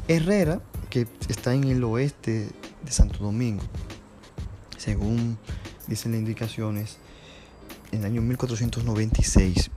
Herrera, 0.08 0.60
que 0.90 1.06
está 1.28 1.54
en 1.54 1.64
el 1.64 1.84
oeste 1.84 2.48
de 2.84 2.92
Santo 2.92 3.18
Domingo, 3.18 3.62
según 4.76 5.38
dicen 5.86 6.12
las 6.12 6.20
indicaciones, 6.20 6.98
en 7.92 8.00
el 8.00 8.06
año 8.06 8.22
1496 8.22 9.70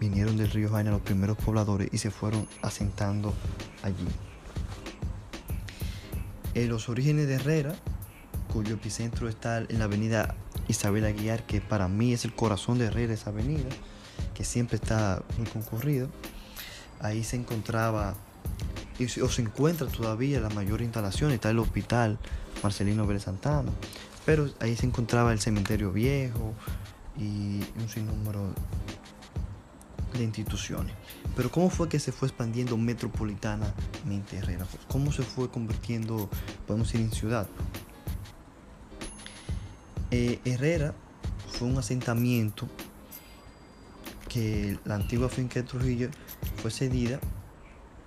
vinieron 0.00 0.36
del 0.36 0.50
río 0.50 0.70
Jaina 0.70 0.90
los 0.90 1.02
primeros 1.02 1.36
pobladores 1.36 1.88
y 1.92 1.98
se 1.98 2.10
fueron 2.10 2.46
asentando 2.62 3.34
allí. 3.82 4.06
En 6.54 6.68
los 6.68 6.88
orígenes 6.88 7.26
de 7.26 7.34
Herrera, 7.34 7.74
cuyo 8.52 8.74
epicentro 8.74 9.28
está 9.28 9.58
en 9.58 9.78
la 9.78 9.86
avenida 9.86 10.34
Isabel 10.68 11.04
Aguiar, 11.04 11.44
que 11.46 11.60
para 11.60 11.88
mí 11.88 12.12
es 12.12 12.24
el 12.24 12.34
corazón 12.34 12.78
de 12.78 12.86
Herrera, 12.86 13.14
esa 13.14 13.30
avenida, 13.30 13.68
que 14.34 14.44
siempre 14.44 14.76
está 14.76 15.22
muy 15.38 15.46
concurrido. 15.46 16.08
Ahí 17.00 17.24
se 17.24 17.36
encontraba, 17.36 18.14
o 19.22 19.28
se 19.28 19.42
encuentra 19.42 19.86
todavía 19.86 20.40
la 20.40 20.50
mayor 20.50 20.82
instalación, 20.82 21.32
está 21.32 21.50
el 21.50 21.58
hospital 21.58 22.18
Marcelino 22.62 23.06
Vélez 23.06 23.24
Santana, 23.24 23.70
pero 24.24 24.48
ahí 24.60 24.76
se 24.76 24.86
encontraba 24.86 25.32
el 25.32 25.40
cementerio 25.40 25.92
viejo 25.92 26.54
y 27.16 27.60
un 27.78 27.88
sinnúmero 27.88 28.54
de 30.18 30.24
instituciones. 30.24 30.94
Pero 31.36 31.50
¿cómo 31.50 31.68
fue 31.68 31.88
que 31.88 31.98
se 31.98 32.12
fue 32.12 32.28
expandiendo 32.28 32.76
metropolitanamente 32.76 34.38
Herrera? 34.38 34.66
¿Cómo 34.88 35.12
se 35.12 35.22
fue 35.22 35.50
convirtiendo, 35.50 36.30
podemos 36.66 36.88
decir, 36.88 37.04
en 37.04 37.12
ciudad? 37.12 37.48
Eh, 40.10 40.38
Herrera 40.44 40.94
fue 41.50 41.68
un 41.68 41.78
asentamiento 41.78 42.68
que 44.34 44.76
la 44.84 44.96
antigua 44.96 45.28
finca 45.28 45.60
de 45.60 45.62
Trujillo 45.62 46.10
fue 46.56 46.72
cedida 46.72 47.20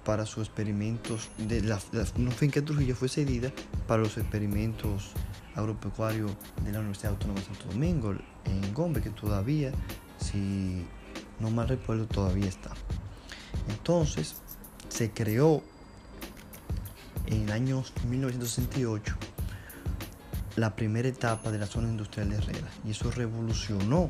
para 0.04 0.26
sus 0.26 0.46
experimentos, 0.46 1.30
de 1.38 1.62
la, 1.62 1.78
finca 1.80 2.60
de 2.60 2.66
Trujillo 2.66 2.96
fue 2.98 3.08
cedida 3.08 3.50
para 3.88 4.04
los 4.04 4.18
experimentos 4.18 5.14
agropecuarios 5.56 6.32
de 6.66 6.74
la 6.74 6.80
Universidad 6.80 7.14
Autónoma 7.14 7.40
de 7.40 7.46
Santo 7.46 7.68
Domingo, 7.72 8.14
en 8.44 8.74
Gombe, 8.74 9.02
que 9.02 9.10
todavía, 9.10 9.72
si 10.20 10.86
no 11.40 11.50
mal 11.50 11.70
recuerdo, 11.70 12.08
todavía 12.08 12.48
está. 12.48 12.72
Entonces, 13.70 14.36
se 14.90 15.12
creó 15.12 15.64
en 17.28 17.44
el 17.44 17.52
año 17.54 17.86
1968 18.10 19.16
la 20.58 20.76
primera 20.76 21.08
etapa 21.08 21.52
de 21.52 21.60
la 21.60 21.68
zona 21.68 21.88
industrial 21.88 22.30
de 22.32 22.36
Herrera 22.36 22.68
y 22.86 22.92
eso 22.92 23.12
revolucionó 23.12 24.10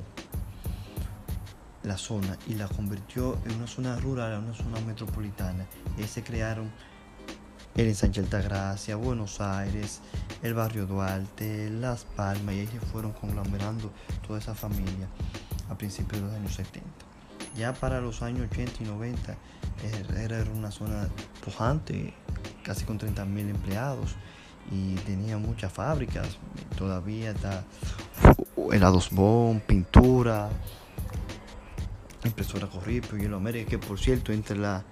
la 1.87 1.97
zona 1.97 2.37
y 2.47 2.55
la 2.55 2.67
convirtió 2.67 3.37
en 3.45 3.55
una 3.55 3.67
zona 3.67 3.95
rural, 3.97 4.33
en 4.33 4.43
una 4.45 4.53
zona 4.53 4.79
metropolitana. 4.81 5.65
Y 5.97 6.01
ahí 6.01 6.07
se 6.07 6.23
crearon 6.23 6.71
el 7.75 7.87
ensanche 7.87 8.21
Altagracia, 8.21 8.95
Buenos 8.95 9.39
Aires, 9.39 10.01
el 10.41 10.53
barrio 10.53 10.85
Duarte, 10.85 11.69
Las 11.69 12.05
Palmas, 12.05 12.55
y 12.55 12.59
ahí 12.59 12.67
se 12.67 12.79
fueron 12.79 13.11
conglomerando 13.13 13.91
toda 14.25 14.39
esa 14.39 14.55
familia 14.55 15.07
a 15.69 15.77
principios 15.77 16.21
de 16.21 16.27
los 16.27 16.35
años 16.35 16.53
70. 16.53 16.87
Ya 17.55 17.73
para 17.73 18.01
los 18.01 18.21
años 18.21 18.47
80 18.51 18.83
y 18.83 18.85
90 18.85 19.37
era 20.19 20.43
una 20.55 20.71
zona 20.71 21.07
pujante, 21.43 22.13
casi 22.63 22.83
con 22.85 22.99
30.000 22.99 23.49
empleados, 23.49 24.15
y 24.71 24.95
tenía 24.95 25.37
muchas 25.37 25.71
fábricas. 25.71 26.37
Todavía 26.77 27.31
está 27.31 27.63
helados 28.71 29.09
bon, 29.11 29.59
pintura, 29.59 30.49
impresora 32.27 32.67
Corripio, 32.67 33.17
Hielo 33.17 33.37
América, 33.37 33.71
que 33.71 33.79
por 33.79 33.99
cierto, 33.99 34.31
entre 34.31 34.57
la 34.57 34.83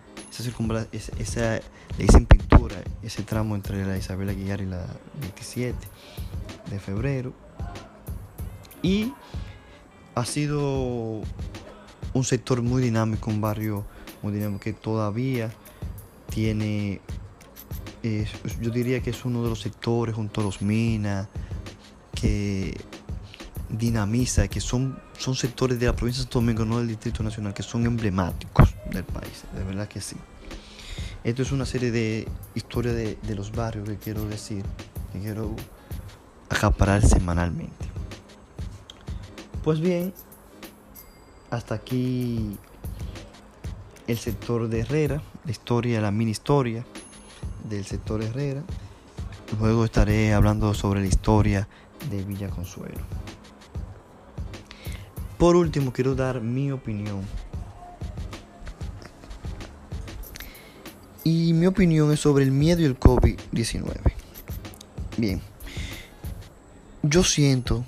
esa, 0.91 1.11
esa, 1.19 1.61
le 1.97 2.05
dicen 2.05 2.25
pintura, 2.25 2.75
ese 3.03 3.23
tramo 3.23 3.55
entre 3.55 3.85
la 3.85 3.97
Isabel 3.97 4.29
Aguilar 4.29 4.61
y 4.61 4.65
la 4.65 4.85
27 5.21 5.75
de 6.69 6.79
febrero. 6.79 7.33
Y 8.81 9.13
ha 10.13 10.25
sido 10.25 11.21
un 12.13 12.23
sector 12.23 12.61
muy 12.61 12.81
dinámico, 12.81 13.29
un 13.29 13.41
barrio 13.41 13.85
muy 14.21 14.33
dinámico 14.33 14.59
que 14.59 14.73
todavía 14.73 15.51
tiene, 16.29 17.01
yo 18.03 18.71
diría 18.71 19.01
que 19.01 19.11
es 19.11 19.25
uno 19.25 19.43
de 19.43 19.49
los 19.49 19.61
sectores 19.61 20.15
junto 20.15 20.41
a 20.41 20.43
los 20.43 20.61
minas 20.61 21.27
que 22.13 22.77
dinamiza, 23.69 24.47
que 24.47 24.61
son, 24.61 24.99
son 25.17 25.35
sectores 25.35 25.79
de 25.79 25.87
la 25.87 25.95
provincia 25.95 26.21
de 26.21 26.23
Santo 26.23 26.39
Domingo, 26.39 26.65
no 26.65 26.77
del 26.79 26.87
Distrito 26.87 27.23
Nacional, 27.23 27.53
que 27.53 27.63
son 27.63 27.85
emblemáticos 27.85 28.75
del 28.91 29.03
país, 29.03 29.43
de 29.55 29.63
verdad 29.63 29.87
que 29.87 30.01
sí. 30.01 30.15
Esto 31.23 31.41
es 31.41 31.51
una 31.51 31.65
serie 31.65 31.91
de 31.91 32.27
historias 32.53 32.95
de, 32.95 33.17
de 33.21 33.35
los 33.35 33.51
barrios 33.51 33.87
que 33.89 33.97
quiero 33.97 34.25
decir, 34.25 34.63
que 35.11 35.19
quiero 35.19 35.55
acaparar 36.49 37.05
semanalmente. 37.05 37.85
Pues 39.63 39.79
bien, 39.79 40.13
hasta 41.49 41.75
aquí 41.75 42.57
el 44.07 44.17
sector 44.17 44.67
de 44.67 44.81
Herrera, 44.81 45.21
la 45.43 45.51
historia, 45.51 46.01
la 46.01 46.11
mini 46.11 46.31
historia 46.31 46.85
del 47.67 47.85
sector 47.85 48.21
Herrera. 48.21 48.63
Luego 49.59 49.85
estaré 49.85 50.33
hablando 50.33 50.73
sobre 50.73 51.01
la 51.01 51.07
historia 51.07 51.67
de 52.09 52.23
Villa 52.23 52.49
Consuelo. 52.49 53.01
Por 55.45 55.57
último, 55.57 55.93
quiero 55.93 56.15
dar 56.15 56.41
mi 56.41 56.71
opinión. 56.71 57.21
Y 61.23 61.53
mi 61.53 61.67
opinión 61.67 62.11
es 62.11 62.19
sobre 62.19 62.43
el 62.43 62.49
miedo 62.49 62.81
y 62.81 62.85
el 62.85 62.99
COVID-19. 62.99 63.85
Bien, 65.17 65.39
yo 67.03 67.23
siento 67.23 67.85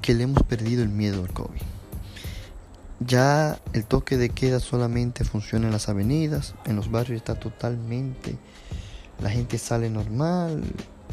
que 0.00 0.14
le 0.14 0.24
hemos 0.24 0.42
perdido 0.44 0.82
el 0.82 0.88
miedo 0.88 1.22
al 1.22 1.30
COVID. 1.30 1.60
Ya 3.00 3.60
el 3.74 3.84
toque 3.84 4.16
de 4.16 4.30
queda 4.30 4.60
solamente 4.60 5.24
funciona 5.24 5.66
en 5.66 5.72
las 5.72 5.90
avenidas, 5.90 6.54
en 6.64 6.74
los 6.74 6.90
barrios 6.90 7.18
está 7.18 7.38
totalmente, 7.38 8.38
la 9.20 9.28
gente 9.28 9.58
sale 9.58 9.90
normal, 9.90 10.64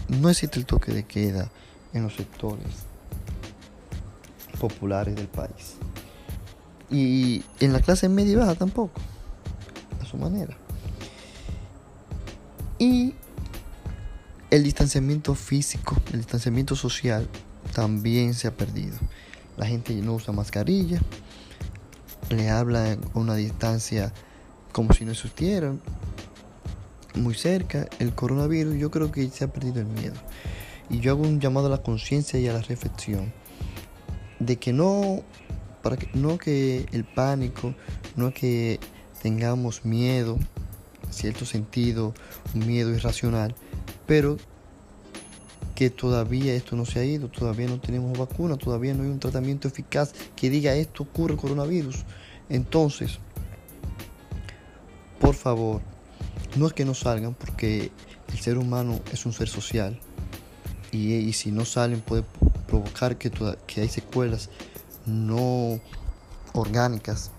no 0.07 0.29
existe 0.29 0.57
el 0.57 0.65
toque 0.65 0.93
de 0.93 1.03
queda 1.03 1.51
en 1.91 2.03
los 2.03 2.15
sectores 2.15 2.87
populares 4.59 5.15
del 5.15 5.27
país. 5.27 5.75
Y 6.89 7.43
en 7.59 7.73
la 7.73 7.81
clase 7.81 8.09
media 8.09 8.33
y 8.33 8.35
baja 8.35 8.55
tampoco, 8.55 9.01
a 10.01 10.05
su 10.05 10.17
manera. 10.17 10.57
Y 12.79 13.13
el 14.49 14.63
distanciamiento 14.63 15.35
físico, 15.35 15.95
el 16.13 16.19
distanciamiento 16.19 16.75
social 16.75 17.27
también 17.73 18.33
se 18.33 18.47
ha 18.47 18.55
perdido. 18.55 18.97
La 19.57 19.65
gente 19.65 19.93
no 19.95 20.13
usa 20.13 20.33
mascarilla, 20.33 20.99
le 22.29 22.49
habla 22.49 22.93
a 22.93 23.19
una 23.19 23.35
distancia 23.35 24.13
como 24.71 24.93
si 24.93 25.05
no 25.05 25.11
existieran, 25.11 25.81
muy 27.15 27.33
cerca. 27.33 27.87
El 27.99 28.13
coronavirus, 28.13 28.75
yo 28.75 28.91
creo 28.91 29.11
que 29.11 29.27
se 29.29 29.43
ha 29.43 29.51
perdido 29.51 29.79
el 29.79 29.87
miedo. 29.87 30.15
Y 30.89 30.99
yo 30.99 31.11
hago 31.11 31.23
un 31.23 31.41
llamado 31.41 31.67
a 31.67 31.69
la 31.69 31.81
conciencia 31.81 32.39
y 32.39 32.47
a 32.47 32.53
la 32.53 32.61
reflexión 32.61 33.33
de 34.39 34.57
que 34.57 34.73
no, 34.73 35.23
para 35.81 35.97
que, 35.97 36.09
no 36.13 36.37
que 36.37 36.85
el 36.91 37.03
pánico, 37.03 37.73
no 38.15 38.33
que 38.33 38.79
tengamos 39.21 39.85
miedo, 39.85 40.37
en 41.05 41.13
cierto 41.13 41.45
sentido, 41.45 42.13
un 42.53 42.67
miedo 42.67 42.91
irracional, 42.91 43.55
pero 44.05 44.37
que 45.77 45.89
todavía 45.91 46.55
esto 46.55 46.75
no 46.75 46.85
se 46.85 46.99
ha 46.99 47.05
ido, 47.05 47.27
todavía 47.27 47.67
no 47.67 47.79
tenemos 47.79 48.17
vacuna, 48.17 48.57
todavía 48.57 48.95
no 48.95 49.03
hay 49.03 49.09
un 49.09 49.19
tratamiento 49.19 49.67
eficaz 49.67 50.13
que 50.35 50.49
diga 50.49 50.73
esto 50.73 51.03
ocurre 51.03 51.37
coronavirus. 51.37 52.03
Entonces, 52.49 53.19
por 55.19 55.35
favor, 55.35 55.81
no 56.55 56.65
es 56.65 56.73
que 56.73 56.83
no 56.83 56.95
salgan 56.95 57.35
porque 57.35 57.91
el 58.33 58.39
ser 58.39 58.57
humano 58.57 58.99
es 59.13 59.25
un 59.27 59.33
ser 59.33 59.49
social 59.49 59.99
y, 60.91 61.31
si 61.33 61.51
no 61.51 61.63
salen 61.63 62.01
puede 62.01 62.23
provocar 62.67 63.17
que, 63.17 63.31
hay 63.77 63.89
secuelas 63.89 64.49
no 65.05 65.79
orgánicas 66.53 67.31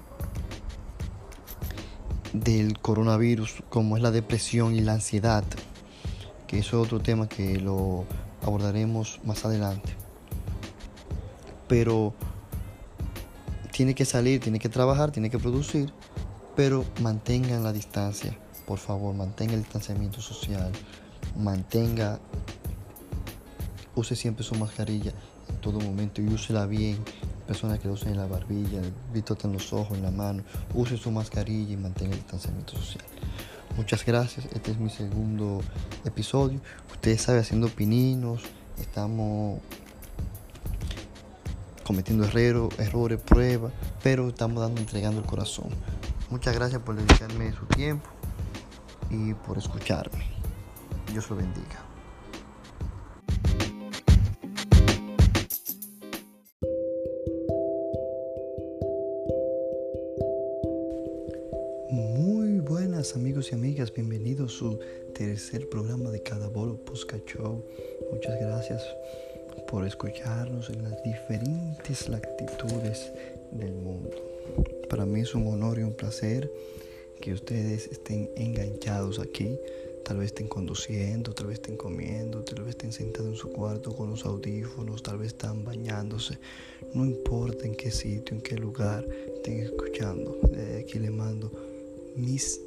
del 2.33 2.79
coronavirus 2.79 3.63
como 3.69 3.97
es 3.97 4.03
la 4.03 4.11
depresión 4.11 4.75
y 4.75 4.81
la 4.81 4.95
ansiedad 4.95 5.45
que 6.49 6.59
eso 6.59 6.81
es 6.81 6.87
otro 6.87 7.01
tema 7.01 7.29
que 7.29 7.61
lo 7.61 8.07
abordaremos 8.43 9.21
más 9.25 9.45
adelante. 9.45 9.91
Pero 11.69 12.15
tiene 13.71 13.95
que 13.95 14.07
salir, 14.07 14.41
tiene 14.41 14.59
que 14.59 14.71
trabajar, 14.71 15.13
tiene 15.13 15.31
que 15.31 15.39
producir, 15.39 15.93
pero 16.57 16.85
mantengan 17.03 17.63
la 17.63 17.73
distancia, 17.73 18.37
por 18.67 18.79
favor, 18.79 19.15
mantenga 19.15 19.53
el 19.53 19.61
distanciamiento 19.61 20.21
social, 20.23 20.73
mantenga, 21.37 22.19
use 23.99 24.15
siempre 24.17 24.45
su 24.45 24.55
mascarilla 24.55 25.13
en 25.49 25.57
todo 25.57 25.81
momento 25.81 26.23
y 26.23 26.27
úsela 26.29 26.67
bien. 26.67 26.99
Personas 27.47 27.79
que 27.79 27.89
lo 27.89 27.95
usen 27.95 28.11
en 28.11 28.19
la 28.19 28.27
barbilla, 28.27 28.81
vítate 29.13 29.47
en 29.47 29.55
los 29.55 29.73
ojos, 29.73 29.97
en 29.97 30.05
la 30.05 30.11
mano, 30.11 30.43
use 30.75 30.97
su 30.97 31.11
mascarilla 31.11 31.73
y 31.73 31.77
mantenga 31.77 32.13
el 32.13 32.19
distanciamiento 32.19 32.77
social. 32.77 33.05
Muchas 33.77 34.05
gracias, 34.05 34.47
este 34.53 34.73
es 34.73 34.79
mi 34.79 34.91
segundo 34.91 35.61
episodio. 36.05 36.61
Ustedes 36.91 37.23
saben, 37.23 37.41
haciendo 37.41 37.69
pininos, 37.69 38.43
estamos 38.79 39.61
cometiendo 41.85 42.25
errores, 42.27 42.79
errores, 42.79 43.21
pruebas, 43.21 43.73
pero 44.03 44.29
estamos 44.29 44.61
dando, 44.61 44.81
entregando 44.81 45.21
el 45.21 45.27
corazón. 45.27 45.69
Muchas 46.29 46.55
gracias 46.55 46.83
por 46.83 46.97
dedicarme 46.97 47.53
su 47.53 47.65
tiempo 47.67 48.07
y 49.11 49.33
por 49.33 49.57
escucharme. 49.57 50.25
Dios 51.11 51.31
lo 51.31 51.37
bendiga. 51.37 51.88
Y 63.53 63.55
amigas, 63.55 63.95
bienvenidos 63.95 64.55
a 64.55 64.59
su 64.59 64.79
tercer 65.15 65.69
programa 65.69 66.11
de 66.11 66.23
Cada 66.23 66.49
Bolo 66.49 66.77
Posca 66.77 67.19
Show. 67.25 67.65
Muchas 68.13 68.39
gracias 68.41 68.83
por 69.71 69.87
escucharnos 69.87 70.69
en 70.69 70.83
las 70.83 71.03
diferentes 71.03 72.09
latitudes 72.09 73.11
del 73.53 73.73
mundo. 73.73 74.11
Para 74.91 75.07
mí 75.07 75.21
es 75.21 75.35
un 75.35 75.47
honor 75.47 75.79
y 75.79 75.83
un 75.83 75.95
placer 75.95 76.51
que 77.21 77.33
ustedes 77.33 77.87
estén 77.87 78.29
enganchados 78.37 79.19
aquí. 79.19 79.59
Tal 80.05 80.19
vez 80.19 80.27
estén 80.27 80.49
conduciendo, 80.49 81.33
tal 81.33 81.47
vez 81.47 81.55
estén 81.55 81.77
comiendo, 81.77 82.43
tal 82.43 82.65
vez 82.65 82.71
estén 82.71 82.93
sentados 82.93 83.31
en 83.31 83.37
su 83.37 83.51
cuarto 83.53 83.95
con 83.95 84.11
los 84.11 84.27
audífonos, 84.27 85.03
tal 85.03 85.19
vez 85.19 85.29
están 85.29 85.65
bañándose. 85.65 86.39
No 86.93 87.05
importa 87.07 87.65
en 87.67 87.77
qué 87.77 87.91
sitio, 87.91 88.37
en 88.37 88.43
qué 88.43 88.57
lugar 88.57 89.09
estén 89.37 89.61
escuchando. 89.61 90.39
aquí 90.81 90.99
le 90.99 91.11
mando 91.11 91.51
mis 92.17 92.61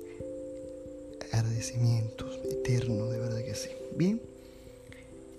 agradecimientos 1.31 2.39
eternos, 2.49 3.11
de 3.11 3.19
verdad 3.19 3.43
que 3.43 3.55
sí. 3.55 3.69
Bien, 3.95 4.21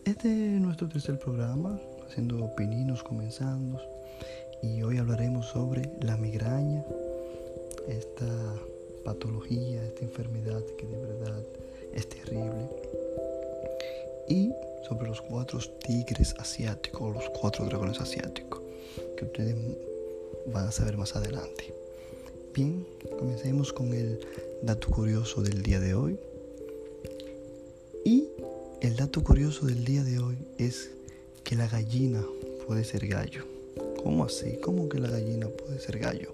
este 0.05 0.29
es 0.29 0.61
nuestro 0.61 0.89
tercer 0.89 1.19
programa, 1.19 1.81
haciendo 2.07 2.55
pininos 2.57 3.03
comenzando, 3.03 3.81
y 4.63 4.83
hoy 4.83 4.99
hablaremos 4.99 5.47
sobre 5.47 5.91
la 6.01 6.17
migraña, 6.17 6.85
esta 7.89 8.27
patología, 9.05 9.85
esta 9.85 10.05
enfermedad 10.05 10.63
que 10.79 10.87
de 10.87 10.99
verdad 10.99 11.43
es 11.95 12.09
terrible, 12.09 12.69
y 14.29 14.53
sobre 14.89 15.09
los 15.09 15.21
cuatro 15.21 15.59
tigres 15.85 16.35
asiáticos, 16.39 17.15
los 17.15 17.29
cuatro 17.31 17.65
dragones 17.67 18.01
asiáticos, 18.01 18.61
que 19.17 19.25
ustedes 19.25 19.57
van 20.47 20.69
a 20.69 20.73
saber 20.73 20.97
más 20.97 21.15
adelante. 21.17 21.75
Bien, 22.55 22.87
comencemos 23.19 23.73
con 23.73 23.93
el 23.95 24.21
dato 24.63 24.91
curioso 24.91 25.43
del 25.43 25.63
día 25.63 25.81
de 25.81 25.95
hoy. 25.95 26.19
Y 28.05 28.29
el 28.81 28.97
dato 28.97 29.23
curioso 29.25 29.67
del 29.67 29.85
día 29.85 30.05
de 30.05 30.21
hoy 30.21 30.39
es 30.59 30.91
que 31.43 31.57
la 31.57 31.67
gallina 31.67 32.25
puede 32.67 32.85
ser 32.85 33.07
gallo. 33.09 33.45
¿Cómo 34.03 34.25
así? 34.25 34.59
¿Cómo 34.63 34.89
que 34.89 35.01
la 35.01 35.09
gallina 35.09 35.49
puede 35.49 35.81
ser 35.81 35.99
gallo? 35.99 36.33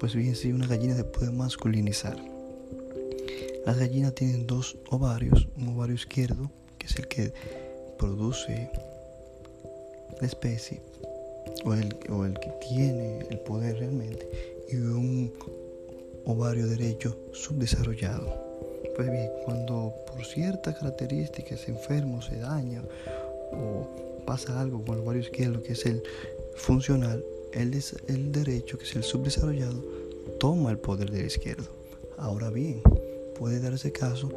Pues 0.00 0.14
bien, 0.14 0.34
una 0.54 0.66
gallina 0.66 0.96
se 0.96 1.04
puede 1.04 1.30
masculinizar. 1.30 2.16
Las 3.64 3.78
gallinas 3.78 4.14
tienen 4.14 4.46
dos 4.46 4.76
ovarios, 4.90 5.46
un 5.56 5.68
ovario 5.68 5.94
izquierdo 5.94 6.50
que 6.78 6.86
es 6.86 6.96
el 6.96 7.06
que 7.06 7.32
produce 7.98 8.70
la 10.20 10.26
especie, 10.26 10.82
o 11.64 11.72
el, 11.72 11.96
o 12.10 12.24
el 12.24 12.34
que 12.34 12.50
tiene 12.68 13.20
el 13.30 13.38
poder 13.38 13.78
realmente, 13.78 14.28
y 14.70 14.76
un 14.76 15.32
ovario 16.24 16.66
derecho 16.66 17.16
subdesarrollado. 17.32 18.42
Pues 18.96 19.10
bien, 19.10 19.28
cuando 19.44 19.92
por 20.06 20.24
ciertas 20.24 20.76
características 20.76 21.60
se 21.60 21.72
enferma 21.72 22.22
se 22.22 22.38
daña 22.38 22.82
o 23.52 24.22
pasa 24.24 24.60
algo 24.60 24.84
con 24.84 24.96
el 24.96 25.02
ovario 25.02 25.22
izquierdo 25.22 25.62
que 25.62 25.72
es 25.72 25.84
el 25.86 26.02
funcional, 26.54 27.24
el, 27.52 27.80
el 28.08 28.32
derecho 28.32 28.78
que 28.78 28.84
es 28.84 28.96
el 28.96 29.02
subdesarrollado 29.02 29.82
toma 30.38 30.70
el 30.70 30.78
poder 30.78 31.10
del 31.10 31.26
izquierdo. 31.26 31.68
Ahora 32.16 32.50
bien, 32.50 32.80
puede 33.38 33.60
darse 33.60 33.92
caso 33.92 34.30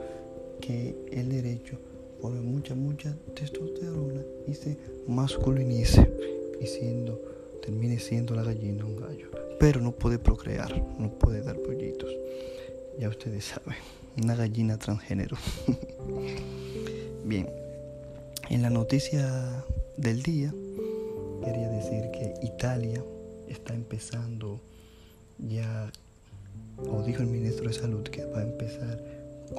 que 0.60 0.95
el 1.12 1.30
derecho 1.30 1.78
pone 2.21 2.41
mucha, 2.41 2.76
mucha 2.76 3.15
testosterona 3.36 4.21
y 4.47 4.54
se 4.54 4.78
masculinice 5.08 6.12
y 6.60 6.65
siendo, 6.65 7.21
termine 7.62 8.00
siendo 8.00 8.36
la 8.36 8.43
gallina 8.43 8.86
un 8.86 8.97
gallo. 8.97 9.47
Pero 9.60 9.82
no 9.82 9.91
puede 9.91 10.20
procrear, 10.20 10.84
no 11.00 11.10
puede 11.10 11.41
dar 11.41 11.58
pollitos. 11.58 12.12
Ya 13.00 13.10
ustedes 13.10 13.46
saben 13.46 13.78
una 14.22 14.36
gallina 14.36 14.78
transgénero. 14.78 15.38
Bien, 17.26 17.50
en 18.50 18.62
la 18.62 18.70
noticia 18.70 19.63
del 19.98 20.24
día 20.24 20.54
quería 21.43 21.70
decir 21.70 22.12
que 22.12 22.34
Italia 22.41 23.04
está 23.48 23.74
empezando 23.74 24.62
ya, 25.38 25.91
o 26.78 27.04
dijo 27.04 27.22
el 27.22 27.28
ministro 27.28 27.67
de 27.67 27.74
Salud 27.74 28.04
que 28.04 28.26
va 28.26 28.39
a 28.39 28.43
empezar 28.43 29.04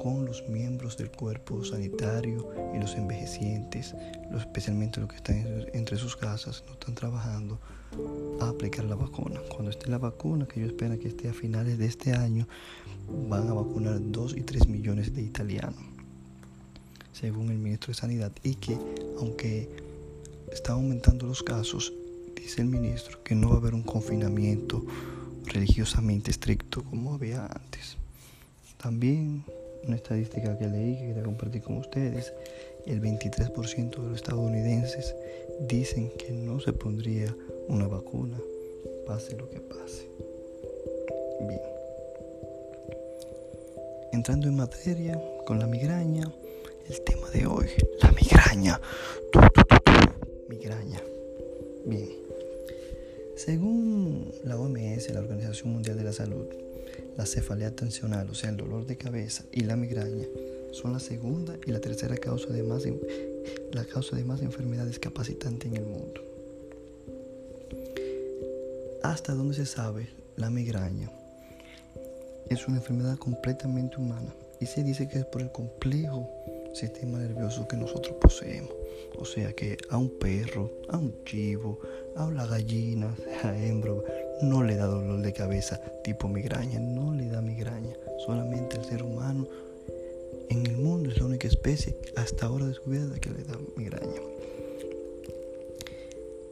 con 0.01 0.25
los 0.25 0.47
miembros 0.47 0.97
del 0.97 1.11
cuerpo 1.11 1.63
sanitario 1.63 2.49
y 2.75 2.79
los 2.79 2.95
envejecientes, 2.95 3.95
especialmente 4.37 4.99
los 4.99 5.09
que 5.09 5.15
están 5.15 5.67
entre 5.73 5.97
sus 5.97 6.15
casas, 6.15 6.63
no 6.67 6.73
están 6.73 6.95
trabajando, 6.95 7.59
a 8.39 8.49
aplicar 8.49 8.85
la 8.85 8.95
vacuna. 8.95 9.39
Cuando 9.49 9.71
esté 9.71 9.89
la 9.89 9.97
vacuna, 9.97 10.47
que 10.47 10.59
yo 10.59 10.67
espero 10.67 10.97
que 10.99 11.07
esté 11.07 11.29
a 11.29 11.33
finales 11.33 11.77
de 11.77 11.85
este 11.85 12.13
año, 12.13 12.47
van 13.29 13.47
a 13.47 13.53
vacunar 13.53 13.99
2 14.01 14.37
y 14.37 14.41
3 14.41 14.67
millones 14.67 15.13
de 15.13 15.21
italianos, 15.21 15.81
según 17.11 17.49
el 17.49 17.57
ministro 17.57 17.91
de 17.91 17.95
Sanidad, 17.95 18.31
y 18.43 18.55
que 18.55 18.77
aunque 19.17 19.69
está 20.51 20.73
aumentando 20.73 21.27
los 21.27 21.43
casos, 21.43 21.93
dice 22.35 22.61
el 22.61 22.67
ministro 22.67 23.21
que 23.23 23.35
no 23.35 23.49
va 23.49 23.55
a 23.55 23.57
haber 23.57 23.73
un 23.73 23.83
confinamiento 23.83 24.85
religiosamente 25.45 26.31
estricto 26.31 26.83
como 26.83 27.13
había 27.13 27.45
antes. 27.45 27.97
También 28.77 29.43
una 29.83 29.95
estadística 29.95 30.57
que 30.57 30.67
leí 30.67 30.97
que 30.97 31.07
quería 31.07 31.23
compartir 31.23 31.61
con 31.61 31.77
ustedes, 31.77 32.33
el 32.85 33.01
23% 33.01 33.89
de 33.89 34.07
los 34.07 34.15
estadounidenses 34.15 35.15
dicen 35.67 36.11
que 36.17 36.31
no 36.31 36.59
se 36.59 36.73
pondría 36.73 37.35
una 37.69 37.87
vacuna, 37.87 38.37
pase 39.05 39.37
lo 39.37 39.47
que 39.49 39.59
pase. 39.59 40.09
Bien. 41.47 41.61
Entrando 44.11 44.47
en 44.47 44.55
materia 44.55 45.21
con 45.45 45.59
la 45.59 45.67
migraña, 45.67 46.33
el 46.89 47.01
tema 47.01 47.29
de 47.29 47.45
hoy, 47.45 47.67
la 48.01 48.11
migraña. 48.11 48.81
migraña. 50.49 51.01
Bien. 51.85 52.09
Según 53.35 54.33
la 54.43 54.57
OMS, 54.57 55.13
la 55.13 55.19
Organización 55.19 55.71
Mundial 55.71 55.95
de 55.97 56.03
la 56.03 56.11
Salud, 56.13 56.47
la 57.17 57.25
cefalea 57.25 57.75
tensional, 57.75 58.29
o 58.29 58.33
sea, 58.33 58.49
el 58.49 58.57
dolor 58.57 58.87
de 58.87 58.97
cabeza 58.97 59.45
y 59.51 59.61
la 59.61 59.75
migraña, 59.75 60.25
son 60.71 60.93
la 60.93 60.99
segunda 60.99 61.57
y 61.65 61.71
la 61.71 61.79
tercera 61.79 62.17
causa 62.17 62.51
de 62.51 62.63
más, 62.63 62.83
la 63.71 63.85
causa 63.85 64.15
de 64.15 64.23
más 64.23 64.41
enfermedades 64.41 64.97
capacitantes 64.97 65.71
en 65.71 65.77
el 65.77 65.85
mundo. 65.85 66.28
Hasta 69.09 69.33
donde 69.33 69.55
se 69.55 69.65
sabe, 69.65 70.07
la 70.35 70.51
migraña 70.51 71.09
es 72.47 72.67
una 72.67 72.77
enfermedad 72.77 73.17
completamente 73.17 73.97
humana 73.97 74.35
y 74.59 74.67
se 74.67 74.83
dice 74.83 75.07
que 75.07 75.17
es 75.17 75.25
por 75.25 75.41
el 75.41 75.51
complejo 75.51 76.29
sistema 76.75 77.17
nervioso 77.17 77.67
que 77.67 77.75
nosotros 77.75 78.17
poseemos. 78.21 78.71
O 79.17 79.25
sea 79.25 79.51
que 79.53 79.79
a 79.89 79.97
un 79.97 80.11
perro, 80.19 80.69
a 80.89 80.97
un 80.97 81.23
chivo, 81.25 81.79
a 82.15 82.25
una 82.25 82.45
gallina, 82.45 83.15
a 83.43 83.57
hembra, 83.57 83.93
no 84.43 84.61
le 84.61 84.75
da 84.75 84.85
dolor 84.85 85.23
de 85.23 85.33
cabeza 85.33 85.81
tipo 86.03 86.27
migraña, 86.27 86.79
no 86.79 87.11
le 87.15 87.29
da 87.29 87.41
migraña. 87.41 87.95
Solamente 88.27 88.77
el 88.77 88.85
ser 88.85 89.01
humano 89.01 89.47
en 90.49 90.67
el 90.67 90.77
mundo 90.77 91.09
es 91.09 91.17
la 91.17 91.25
única 91.25 91.47
especie 91.47 91.97
hasta 92.15 92.45
ahora 92.45 92.67
descubierta 92.67 93.19
que 93.19 93.31
le 93.31 93.43
da 93.43 93.57
migraña. 93.75 94.21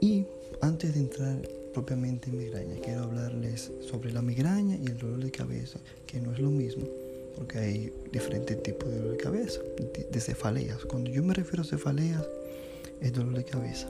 Y 0.01 0.25
antes 0.59 0.95
de 0.95 1.01
entrar 1.01 1.37
propiamente 1.77 2.31
migraña. 2.31 2.75
Quiero 2.81 3.03
hablarles 3.03 3.71
sobre 3.87 4.11
la 4.11 4.23
migraña 4.23 4.77
y 4.77 4.87
el 4.87 4.97
dolor 4.97 5.23
de 5.23 5.29
cabeza, 5.29 5.77
que 6.07 6.19
no 6.19 6.33
es 6.33 6.39
lo 6.39 6.49
mismo, 6.49 6.87
porque 7.35 7.59
hay 7.59 7.93
diferentes 8.11 8.63
tipos 8.63 8.89
de 8.89 8.97
dolor 8.97 9.11
de 9.11 9.17
cabeza, 9.17 9.61
de 10.11 10.19
cefaleas. 10.19 10.85
Cuando 10.85 11.11
yo 11.11 11.21
me 11.21 11.35
refiero 11.35 11.61
a 11.61 11.65
cefaleas, 11.65 12.27
es 12.99 13.13
dolor 13.13 13.35
de 13.37 13.43
cabeza. 13.43 13.89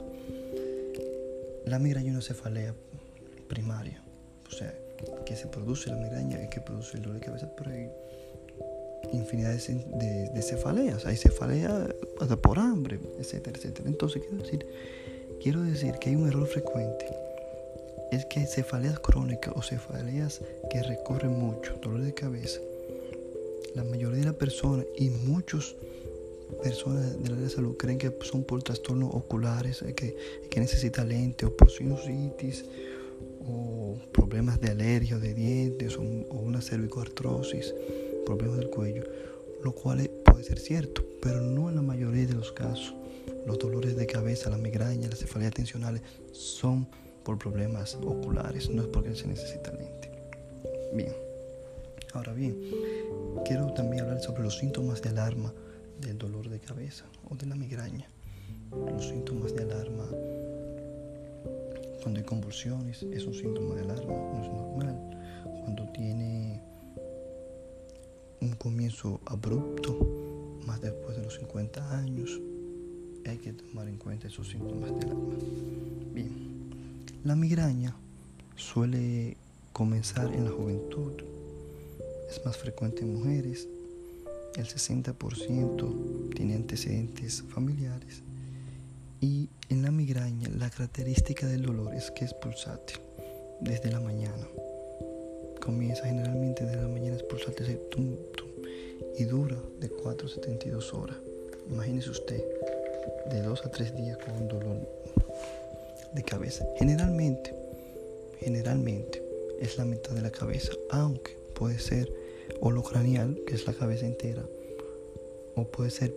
La 1.65 1.79
migraña 1.79 2.09
es 2.09 2.13
una 2.15 2.21
cefalea 2.21 2.75
primaria, 3.47 4.03
o 4.45 4.51
sea, 4.51 4.77
que 5.25 5.37
se 5.37 5.47
produce 5.47 5.89
la 5.89 5.95
migraña 5.95 6.43
y 6.43 6.49
que 6.49 6.59
produce 6.59 6.97
el 6.97 7.03
dolor 7.03 7.21
de 7.21 7.25
cabeza, 7.25 7.49
pero 7.55 7.71
hay 7.71 7.89
infinidad 9.13 9.53
de, 9.53 10.41
cefaleas. 10.41 11.05
Hay 11.05 11.15
cefalea 11.15 11.87
hasta 12.19 12.35
por 12.35 12.59
hambre, 12.59 12.99
etcétera, 13.17 13.57
etcétera. 13.57 13.87
Entonces, 13.87 14.23
quiero 14.23 14.43
decir, 14.43 14.67
quiero 15.41 15.61
decir 15.61 15.93
que 16.01 16.09
hay 16.09 16.17
un 16.17 16.27
error 16.27 16.47
frecuente 16.47 17.26
es 18.11 18.25
que 18.25 18.45
cefaleas 18.45 18.99
crónicas 18.99 19.53
o 19.55 19.61
cefaleas 19.61 20.41
que 20.69 20.83
recorren 20.83 21.31
mucho, 21.31 21.77
dolor 21.81 22.01
de 22.01 22.13
cabeza, 22.13 22.61
la 23.75 23.83
mayoría 23.83 24.19
de 24.19 24.25
las 24.25 24.35
personas 24.35 24.85
y 24.97 25.09
muchas 25.09 25.75
personas 26.63 27.21
del 27.21 27.33
área 27.33 27.43
de 27.43 27.49
salud 27.49 27.75
creen 27.77 27.97
que 27.97 28.11
son 28.21 28.43
por 28.43 28.63
trastornos 28.63 29.13
oculares, 29.13 29.81
eh, 29.81 29.93
que, 29.93 30.15
que 30.49 30.59
necesita 30.59 31.03
lente 31.03 31.45
o 31.45 31.55
por 31.55 31.69
sinusitis 31.69 32.65
o 33.45 33.97
problemas 34.11 34.59
de 34.59 34.69
alergia 34.69 35.17
o 35.17 35.19
de 35.19 35.33
dientes 35.33 35.97
o, 35.97 36.01
o 36.01 36.39
una 36.39 36.61
cervicoartrosis, 36.61 37.73
problemas 38.25 38.57
del 38.57 38.69
cuello, 38.69 39.03
lo 39.63 39.73
cual 39.73 40.09
puede 40.23 40.43
ser 40.43 40.59
cierto, 40.59 41.05
pero 41.21 41.41
no 41.41 41.69
en 41.69 41.75
la 41.75 41.81
mayoría 41.81 42.25
de 42.25 42.33
los 42.33 42.51
casos. 42.51 42.93
Los 43.45 43.59
dolores 43.59 43.95
de 43.95 44.05
cabeza, 44.05 44.49
la 44.49 44.57
migraña, 44.57 45.09
las 45.09 45.19
cefaleas 45.19 45.53
tensionales 45.53 46.01
son 46.31 46.87
por 47.27 47.37
problemas 47.37 47.95
oculares, 47.95 48.69
no 48.69 48.83
es 48.83 48.87
porque 48.87 49.13
se 49.13 49.27
necesita 49.27 49.69
lente. 49.73 50.09
Bien, 50.93 51.11
ahora 52.13 52.31
bien, 52.31 52.57
quiero 53.43 53.73
también 53.73 54.03
hablar 54.03 54.21
sobre 54.21 54.43
los 54.43 54.57
síntomas 54.57 55.01
de 55.01 55.09
alarma 55.09 55.53
del 55.99 56.17
dolor 56.17 56.47
de 56.47 56.61
cabeza 56.61 57.03
o 57.29 57.35
de 57.35 57.45
la 57.45 57.55
migraña. 57.55 58.07
Los 58.71 59.09
síntomas 59.09 59.53
de 59.53 59.63
alarma 59.63 60.05
cuando 62.01 62.21
hay 62.21 62.25
convulsiones 62.25 63.03
es 63.03 63.25
un 63.25 63.33
síntoma 63.33 63.75
de 63.75 63.81
alarma, 63.81 64.13
no 64.13 64.41
es 64.41 64.49
normal. 64.49 65.43
Cuando 65.63 65.85
tiene 65.91 66.61
un 68.39 68.51
comienzo 68.51 69.19
abrupto, 69.25 69.99
más 70.65 70.79
después 70.79 71.17
de 71.17 71.23
los 71.23 71.35
50 71.35 71.99
años, 71.99 72.39
hay 73.25 73.37
que 73.37 73.51
tomar 73.51 73.89
en 73.89 73.97
cuenta 73.97 74.29
esos 74.29 74.47
síntomas 74.47 74.97
de 74.97 75.05
alarma. 75.07 75.35
Bien. 76.13 76.46
La 77.27 77.35
migraña 77.35 77.93
suele 78.55 79.35
comenzar 79.73 80.33
en 80.33 80.45
la 80.45 80.51
juventud, 80.51 81.11
es 82.29 82.39
más 82.45 82.55
frecuente 82.55 83.01
en 83.01 83.15
mujeres, 83.15 83.67
el 84.55 84.65
60% 84.65 86.33
tiene 86.33 86.55
antecedentes 86.55 87.43
familiares 87.49 88.23
y 89.19 89.49
en 89.67 89.81
la 89.81 89.91
migraña 89.91 90.47
la 90.57 90.69
característica 90.69 91.47
del 91.47 91.63
dolor 91.63 91.93
es 91.95 92.11
que 92.11 92.23
es 92.23 92.33
pulsátil 92.33 93.01
desde 93.59 93.91
la 93.91 93.99
mañana. 93.99 94.47
Comienza 95.59 96.05
generalmente 96.05 96.63
desde 96.63 96.81
la 96.81 96.87
mañana, 96.87 97.17
es 97.17 97.23
pulsátil 97.23 97.77
y 99.17 99.25
dura 99.25 99.57
de 99.81 99.89
4 99.89 100.27
a 100.27 100.31
72 100.31 100.93
horas. 100.93 101.17
Imagínese 101.69 102.09
usted, 102.09 102.41
de 103.29 103.41
2 103.41 103.65
a 103.65 103.69
3 103.69 103.97
días 103.97 104.17
con 104.17 104.33
un 104.33 104.47
dolor 104.47 104.96
de 106.17 106.23
cabeza. 106.23 106.65
Generalmente, 106.77 107.55
generalmente 108.39 109.23
es 109.59 109.77
la 109.77 109.85
mitad 109.85 110.11
de 110.11 110.21
la 110.21 110.31
cabeza, 110.31 110.73
aunque 110.89 111.37
puede 111.53 111.79
ser 111.79 112.11
holocranial, 112.59 113.39
que 113.45 113.55
es 113.55 113.65
la 113.67 113.73
cabeza 113.73 114.05
entera, 114.05 114.43
o 115.55 115.63
puede 115.65 115.91
ser 115.91 116.13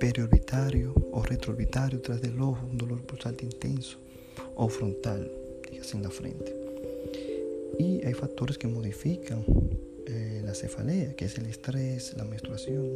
periorbitario 0.00 0.94
o 1.12 1.22
retroorbitario 1.22 2.00
tras 2.00 2.20
del 2.20 2.40
ojo, 2.40 2.66
un 2.66 2.78
dolor 2.78 3.02
pulsante 3.02 3.44
intenso, 3.44 3.98
o 4.54 4.68
frontal, 4.68 5.30
dígase 5.70 5.96
en 5.96 6.02
la 6.02 6.10
frente. 6.10 6.54
Y 7.78 8.04
hay 8.04 8.14
factores 8.14 8.58
que 8.58 8.68
modifican 8.68 9.44
eh, 10.06 10.42
la 10.44 10.54
cefalea, 10.54 11.14
que 11.14 11.26
es 11.26 11.36
el 11.38 11.46
estrés, 11.46 12.14
la 12.16 12.24
menstruación, 12.24 12.90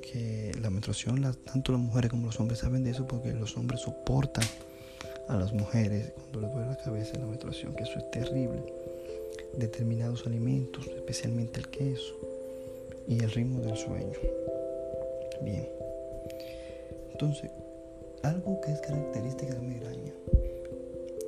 que 0.00 0.52
la 0.60 0.70
menstruación, 0.70 1.22
tanto 1.44 1.72
las 1.72 1.80
mujeres 1.80 2.10
como 2.10 2.26
los 2.26 2.40
hombres 2.40 2.60
saben 2.60 2.84
de 2.84 2.90
eso 2.90 3.06
porque 3.06 3.32
los 3.32 3.56
hombres 3.56 3.80
soportan 3.80 4.44
a 5.28 5.36
las 5.36 5.52
mujeres 5.52 6.12
cuando 6.16 6.40
les 6.40 6.52
duele 6.52 6.70
la 6.70 6.76
cabeza 6.76 7.14
en 7.14 7.20
la 7.20 7.26
menstruación, 7.26 7.74
que 7.74 7.84
eso 7.84 7.98
es 7.98 8.10
terrible. 8.10 8.62
Determinados 9.56 10.26
alimentos, 10.26 10.86
especialmente 10.86 11.60
el 11.60 11.68
queso 11.68 12.14
y 13.08 13.22
el 13.22 13.30
ritmo 13.30 13.60
del 13.60 13.76
sueño. 13.76 14.18
Bien. 15.42 15.68
Entonces, 17.12 17.50
algo 18.22 18.60
que 18.60 18.72
es 18.72 18.80
característica 18.80 19.54
de 19.54 19.58
la 19.60 19.68
migraña 19.68 20.12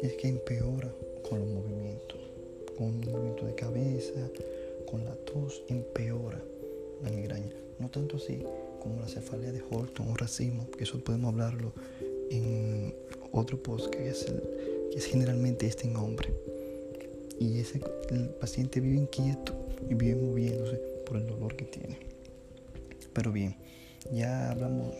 es 0.02 0.14
que 0.14 0.28
empeora 0.28 0.90
con 1.28 1.40
los 1.40 1.48
movimientos, 1.48 2.18
con 2.76 2.86
un 2.86 3.00
movimiento 3.00 3.46
de 3.46 3.54
cabeza, 3.54 4.28
con 4.90 5.04
la 5.04 5.14
tos, 5.14 5.62
empeora 5.68 6.42
la 7.02 7.10
migraña. 7.10 7.52
No 7.78 7.88
tanto 7.90 8.16
así 8.16 8.42
como 8.80 9.00
la 9.00 9.08
cefalea 9.08 9.52
de 9.52 9.62
Horton 9.70 10.08
o 10.08 10.16
racismo, 10.16 10.66
que 10.70 10.84
eso 10.84 10.98
podemos 11.00 11.32
hablarlo 11.32 11.72
en 12.30 12.94
otro 13.32 13.62
post 13.62 13.88
que 13.90 14.08
es, 14.08 14.26
generalmente 15.06 15.66
este 15.66 15.86
en 15.86 15.96
hombre. 15.96 16.32
Y 17.38 17.60
ese, 17.60 17.80
el 18.10 18.30
paciente 18.30 18.80
vive 18.80 18.96
inquieto 18.96 19.54
y 19.88 19.94
vive 19.94 20.16
moviéndose 20.16 20.76
por 21.04 21.18
el 21.18 21.26
dolor 21.26 21.54
que 21.54 21.64
tiene. 21.64 21.98
Pero 23.12 23.32
bien, 23.32 23.56
ya 24.12 24.50
hablamos 24.50 24.94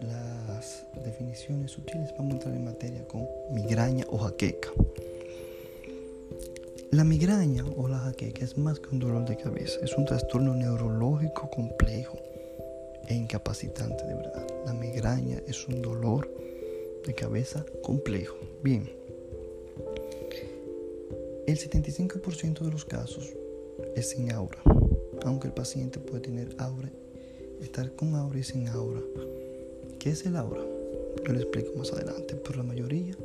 las 0.00 0.86
definiciones 1.04 1.72
sutiles, 1.72 2.12
vamos 2.16 2.32
a 2.32 2.36
entrar 2.36 2.54
en 2.54 2.64
materia 2.64 3.06
con 3.06 3.26
migraña 3.50 4.06
o 4.10 4.18
jaqueca. 4.18 4.70
La 6.90 7.04
migraña 7.04 7.64
o 7.76 7.86
la 7.86 7.98
jaqueca 7.98 8.44
es 8.44 8.58
más 8.58 8.80
que 8.80 8.88
un 8.90 8.98
dolor 8.98 9.24
de 9.24 9.36
cabeza, 9.36 9.78
es 9.82 9.96
un 9.96 10.06
trastorno 10.06 10.54
neurológico 10.54 11.48
complejo 11.50 12.18
e 13.06 13.14
incapacitante 13.14 14.04
de 14.04 14.14
verdad. 14.14 14.46
La 14.66 14.72
migraña 14.72 15.40
es 15.46 15.68
un 15.68 15.82
dolor 15.82 16.28
de 17.06 17.14
cabeza 17.14 17.64
complejo. 17.82 18.36
Bien, 18.62 18.90
el 21.46 21.58
75% 21.58 22.60
de 22.60 22.70
los 22.70 22.84
casos 22.84 23.34
es 23.96 24.10
sin 24.10 24.32
aura, 24.32 24.58
aunque 25.24 25.48
el 25.48 25.54
paciente 25.54 25.98
puede 25.98 26.20
tener 26.20 26.54
aura, 26.58 26.90
estar 27.60 27.92
con 27.94 28.14
aura 28.14 28.38
y 28.38 28.44
sin 28.44 28.68
aura. 28.68 29.00
¿Qué 29.98 30.10
es 30.10 30.24
el 30.26 30.36
aura? 30.36 30.62
Yo 31.26 31.32
le 31.32 31.40
explico 31.40 31.72
más 31.76 31.92
adelante, 31.92 32.36
pero 32.36 32.58
la 32.58 32.62
mayoría 32.62 33.16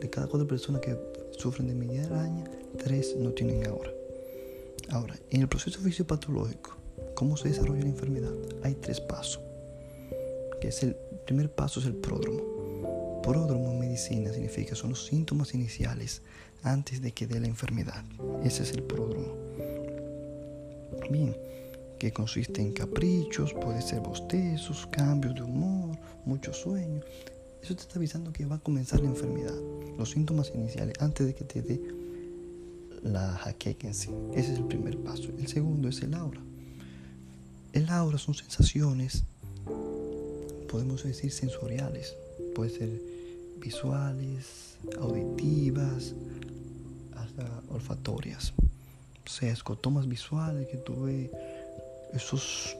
de 0.00 0.10
cada 0.10 0.26
cuatro 0.26 0.48
personas 0.48 0.80
que 0.80 0.96
sufren 1.30 1.68
de 1.68 1.74
migraña, 1.74 2.44
tres 2.78 3.14
no 3.16 3.30
tienen 3.30 3.66
aura. 3.66 3.90
Ahora, 4.90 5.16
en 5.30 5.42
el 5.42 5.48
proceso 5.48 5.80
fisiopatológico, 5.80 6.76
¿cómo 7.14 7.36
se 7.36 7.48
desarrolla 7.48 7.82
la 7.82 7.90
enfermedad? 7.90 8.32
Hay 8.62 8.74
tres 8.74 9.00
pasos. 9.00 9.40
Que 10.60 10.68
es 10.68 10.82
el 10.82 10.96
primer 11.26 11.50
paso 11.50 11.80
es 11.80 11.86
el 11.86 11.94
pródromo. 11.94 12.59
Pródromo 13.22 13.70
en 13.72 13.80
medicina 13.80 14.32
significa 14.32 14.74
son 14.74 14.90
los 14.90 15.06
síntomas 15.06 15.54
iniciales 15.54 16.22
antes 16.62 17.00
de 17.00 17.12
que 17.12 17.26
dé 17.26 17.40
la 17.40 17.46
enfermedad. 17.46 18.04
Ese 18.42 18.62
es 18.62 18.72
el 18.72 18.82
pródromo. 18.82 19.34
Bien, 21.10 21.36
que 21.98 22.12
consiste 22.12 22.62
en 22.62 22.72
caprichos, 22.72 23.52
puede 23.52 23.82
ser 23.82 24.00
bostezos, 24.00 24.86
cambios 24.86 25.34
de 25.34 25.42
humor, 25.42 25.98
mucho 26.24 26.52
sueño. 26.52 27.02
Eso 27.62 27.74
te 27.74 27.82
está 27.82 27.98
avisando 27.98 28.32
que 28.32 28.46
va 28.46 28.56
a 28.56 28.60
comenzar 28.60 29.00
la 29.00 29.08
enfermedad. 29.08 29.56
Los 29.98 30.10
síntomas 30.10 30.50
iniciales 30.54 30.94
antes 31.00 31.26
de 31.26 31.34
que 31.34 31.44
te 31.44 31.62
dé 31.62 31.80
la 33.02 33.32
jaqueca 33.32 33.86
en 33.86 33.94
sí. 33.94 34.10
Ese 34.34 34.52
es 34.52 34.58
el 34.58 34.64
primer 34.64 34.96
paso. 34.98 35.30
El 35.38 35.48
segundo 35.48 35.88
es 35.88 36.00
el 36.02 36.14
aura. 36.14 36.40
El 37.72 37.88
aura 37.88 38.18
son 38.18 38.34
sensaciones, 38.34 39.24
podemos 40.68 41.04
decir 41.04 41.30
sensoriales. 41.30 42.16
Puede 42.54 42.70
ser 42.70 43.09
visuales, 43.60 44.76
auditivas, 44.98 46.14
hasta 47.14 47.62
olfatorias. 47.68 48.52
O 49.24 49.28
sea, 49.28 49.52
escotomas 49.52 50.08
visuales 50.08 50.68
que 50.68 50.78
tú 50.78 51.04
ves, 51.04 51.30
esos 52.12 52.76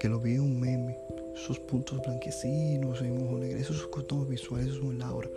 que 0.00 0.08
lo 0.08 0.20
vi 0.20 0.34
en 0.34 0.40
un 0.40 0.60
meme, 0.60 0.96
esos 1.34 1.58
puntos 1.58 2.00
blanquecinos 2.02 3.00
en 3.02 3.12
un 3.12 3.28
ojo 3.28 3.38
negro, 3.38 3.58
esos 3.58 3.76
escotomas 3.76 4.28
visuales, 4.28 4.68
eso 4.68 4.82
es 4.82 4.94
el 4.94 5.02
aura 5.02 5.28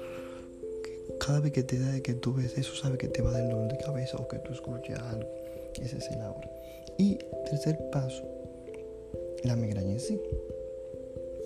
cada 1.20 1.40
vez 1.40 1.52
que 1.52 1.64
te 1.64 1.80
da 1.80 2.00
que 2.02 2.14
tú 2.14 2.34
ves 2.34 2.58
eso, 2.58 2.76
sabe 2.76 2.98
que 2.98 3.08
te 3.08 3.22
va 3.22 3.30
a 3.30 3.34
dar 3.34 3.50
dolor 3.50 3.72
de 3.72 3.78
cabeza 3.78 4.18
o 4.18 4.28
que 4.28 4.38
tú 4.40 4.54
escuchas 4.54 5.00
algo. 5.00 5.30
Ese 5.82 5.98
es 5.98 6.12
el 6.12 6.22
aura. 6.22 6.50
Y 6.98 7.18
tercer 7.46 7.78
paso, 7.92 8.24
la 9.44 9.56
migraña 9.56 9.94
en 9.94 10.00
sí. 10.00 10.20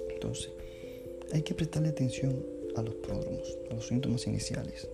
Entonces, 0.09 0.51
hay 1.31 1.41
que 1.41 1.53
prestarle 1.53 1.89
atención 1.89 2.45
a 2.79 2.83
los 2.83 2.95
pródromos, 2.95 3.57
a 3.69 3.73
los 3.73 3.87
síntomas 3.87 4.25
iniciales, 4.27 4.87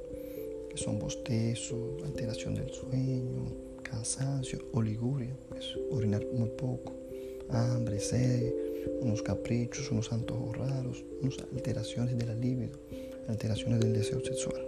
que 0.69 0.77
son 0.77 0.99
bostezo, 0.99 1.97
alteración 2.03 2.55
del 2.55 2.71
sueño, 2.71 3.45
cansancio, 3.83 4.59
oliguria, 4.73 5.35
es 5.57 5.77
orinar 5.91 6.25
muy 6.33 6.49
poco, 6.49 6.93
hambre, 7.49 7.99
sed, 7.99 8.53
unos 9.01 9.21
caprichos, 9.21 9.91
unos 9.91 10.11
antojos 10.11 10.57
raros, 10.57 11.03
unas 11.21 11.39
alteraciones 11.53 12.17
de 12.17 12.25
la 12.25 12.33
libido 12.33 12.79
alteraciones 13.27 13.79
del 13.79 13.93
deseo 13.93 14.23
sexual. 14.23 14.61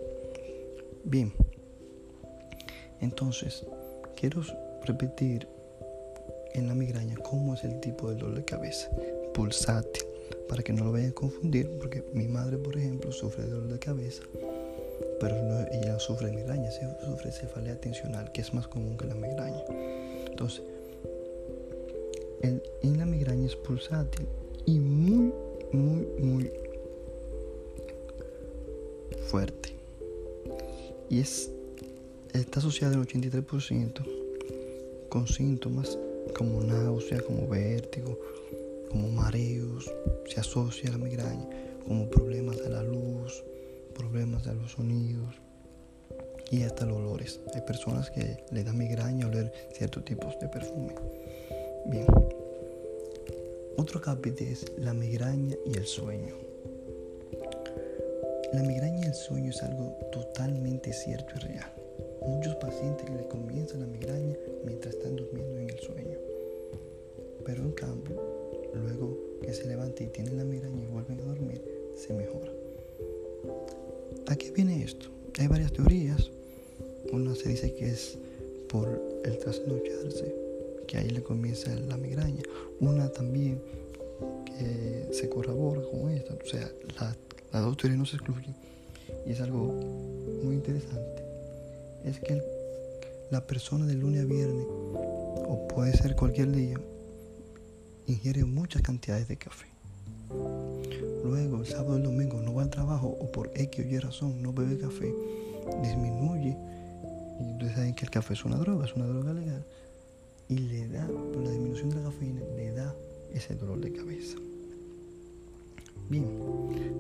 Bien, 1.04 1.32
entonces 3.02 3.66
quiero 4.16 4.42
repetir 4.86 5.48
en 6.54 6.68
la 6.68 6.74
migraña 6.74 7.16
cómo 7.18 7.54
es 7.54 7.64
el 7.64 7.80
tipo 7.80 8.10
de 8.10 8.16
dolor 8.16 8.38
de 8.38 8.46
cabeza. 8.46 8.90
Pulsátil, 9.34 10.04
para 10.48 10.64
que 10.64 10.74
no 10.74 10.86
lo 10.86 10.92
vayan 10.92 11.12
a 11.12 11.14
confundir, 11.14 11.70
porque 11.80 12.04
mi 12.14 12.28
madre, 12.28 12.58
por 12.58 12.78
ejemplo, 12.78 13.12
sufre 13.12 13.44
de 13.44 13.52
dolor 13.52 13.70
de 13.70 13.80
cabeza, 13.80 14.24
pero 15.20 15.36
ella 15.72 16.00
sufre 16.00 16.32
migraña, 16.32 16.70
sufre 17.06 17.32
cefalea 17.32 17.74
atencional, 17.74 18.32
que 18.32 18.42
es 18.42 18.54
más 18.54 18.68
común 18.68 18.98
que 18.98 19.06
la 19.06 19.16
migraña. 19.16 19.64
Entonces, 20.30 20.64
en 22.42 22.98
la 22.98 23.06
migraña 23.06 23.46
es 23.46 23.56
pulsátil 23.56 24.28
y 24.66 24.80
muy, 24.80 25.34
muy, 25.72 26.06
muy 26.20 26.52
fuerte. 29.28 29.70
Y 31.10 31.20
es, 31.20 31.50
está 32.34 32.60
asociada 32.60 32.96
al 32.96 33.06
83% 33.06 34.02
con 35.10 35.28
síntomas 35.28 35.98
como 36.38 36.62
náusea, 36.62 37.22
como 37.22 37.48
vértigo, 37.48 38.20
como 38.90 39.10
mareos. 39.10 39.92
Se 40.28 40.40
asocia 40.40 40.90
a 40.90 40.94
la 40.94 40.98
migraña 40.98 41.48
como 41.88 42.10
problemas 42.10 42.58
de 42.58 42.70
la 42.70 42.84
luz, 42.84 43.44
problemas 43.94 44.46
de 44.46 44.54
los 44.54 44.74
sonidos 44.74 45.36
y 46.52 46.64
hasta 46.64 46.86
los 46.86 46.98
olores. 46.98 47.40
Hay 47.54 47.62
personas 47.62 48.10
que 48.12 48.44
le 48.52 48.64
da 48.64 48.74
migraña 48.74 49.28
oler 49.28 49.52
ciertos 49.74 50.06
tipos 50.06 50.38
de 50.40 50.48
perfume. 50.48 50.94
Bien. 51.86 52.06
Otro 53.78 54.02
capítulo 54.02 54.50
es 54.50 54.66
la 54.78 54.94
migraña 54.94 55.56
y 55.66 55.78
el 55.78 55.86
sueño. 55.86 56.36
La 58.54 58.64
migraña 58.64 59.06
y 59.06 59.08
el 59.08 59.14
sueño 59.14 59.52
es 59.52 59.62
algo 59.62 59.98
totalmente 60.12 60.94
cierto 60.94 61.34
y 61.36 61.40
real. 61.40 61.72
Muchos 62.26 62.56
pacientes 62.56 63.10
le 63.10 63.28
comienzan 63.28 63.82
la 63.82 63.88
migraña 63.88 64.36
mientras 64.66 64.96
están 64.96 65.16
durmiendo 65.16 65.58
en 65.60 65.70
el 65.70 65.80
sueño. 65.80 66.18
Pero 67.46 67.64
en 67.64 67.72
cambio, 67.72 68.37
luego 68.78 69.18
que 69.42 69.54
se 69.54 69.68
levantan 69.68 70.08
y 70.08 70.10
tienen 70.10 70.38
la 70.38 70.44
migraña 70.44 70.84
y 70.84 70.88
vuelven 70.88 71.20
a 71.22 71.24
dormir, 71.24 71.62
se 71.96 72.14
mejora. 72.14 72.52
¿A 74.28 74.36
qué 74.36 74.52
viene 74.52 74.84
esto? 74.84 75.08
Hay 75.40 75.48
varias 75.48 75.72
teorías. 75.72 76.32
Una 77.12 77.36
se 77.36 77.50
dice 77.50 77.74
que 77.74 77.90
es 77.90 78.18
por 78.70 79.02
el 79.24 79.38
trasnocharse, 79.38 80.34
que 80.88 80.98
ahí 80.98 81.10
le 81.10 81.24
comienza 81.24 81.74
la 81.76 81.98
migraña. 81.98 82.44
Una 82.80 83.10
también 83.10 83.62
que 84.46 85.08
se 85.14 85.30
corrobora 85.30 85.82
con 85.84 86.10
esta, 86.10 86.34
o 86.34 86.46
sea, 86.46 86.70
la 87.00 87.16
las 87.54 87.64
dos 87.64 87.78
teorías 87.78 88.00
no 88.00 88.06
se 88.06 88.18
excluyen. 88.18 88.56
Y 89.26 89.32
es 89.32 89.42
algo 89.42 89.74
muy 90.44 90.56
interesante. 90.56 91.24
Es 92.04 92.20
que 92.20 92.42
la 93.32 93.46
persona 93.46 93.86
de 93.86 93.94
lunes 93.94 94.24
a 94.24 94.26
viernes, 94.26 94.66
o 94.68 95.68
puede 95.74 95.94
ser 95.94 96.16
cualquier 96.16 96.52
día, 96.52 96.80
ingiere 98.08 98.46
muchas 98.46 98.82
cantidades 98.82 99.28
de 99.28 99.38
café. 99.38 99.68
Luego, 101.24 101.60
el 101.60 101.66
sábado 101.66 101.96
y 101.96 101.98
el 101.98 102.04
domingo 102.04 102.42
no 102.42 102.54
va 102.54 102.64
al 102.64 102.70
trabajo 102.70 103.08
o 103.08 103.32
por 103.32 103.52
X 103.54 103.86
o 103.86 103.88
Y 103.88 104.00
razón 104.00 104.42
no 104.42 104.54
bebe 104.54 104.78
café, 104.78 105.14
disminuye. 105.84 106.58
Y 107.40 107.52
ustedes 107.52 107.74
saben 107.74 107.94
que 107.94 108.06
el 108.06 108.12
café 108.12 108.34
es 108.34 108.46
una 108.46 108.58
droga, 108.58 108.86
es 108.86 108.94
una 108.96 109.06
droga 109.06 109.34
legal. 109.34 109.66
Y 110.50 110.58
le 110.58 110.88
da, 110.88 111.06
por 111.06 111.44
la 111.44 111.52
disminución 111.52 111.90
de 111.90 111.98
la 111.98 112.04
cafeína, 112.04 112.42
le 112.56 112.72
da 112.72 112.96
ese 113.34 113.56
dolor 113.56 113.82
de 113.82 113.92
cabeza. 113.92 114.38
Bien, 116.10 116.26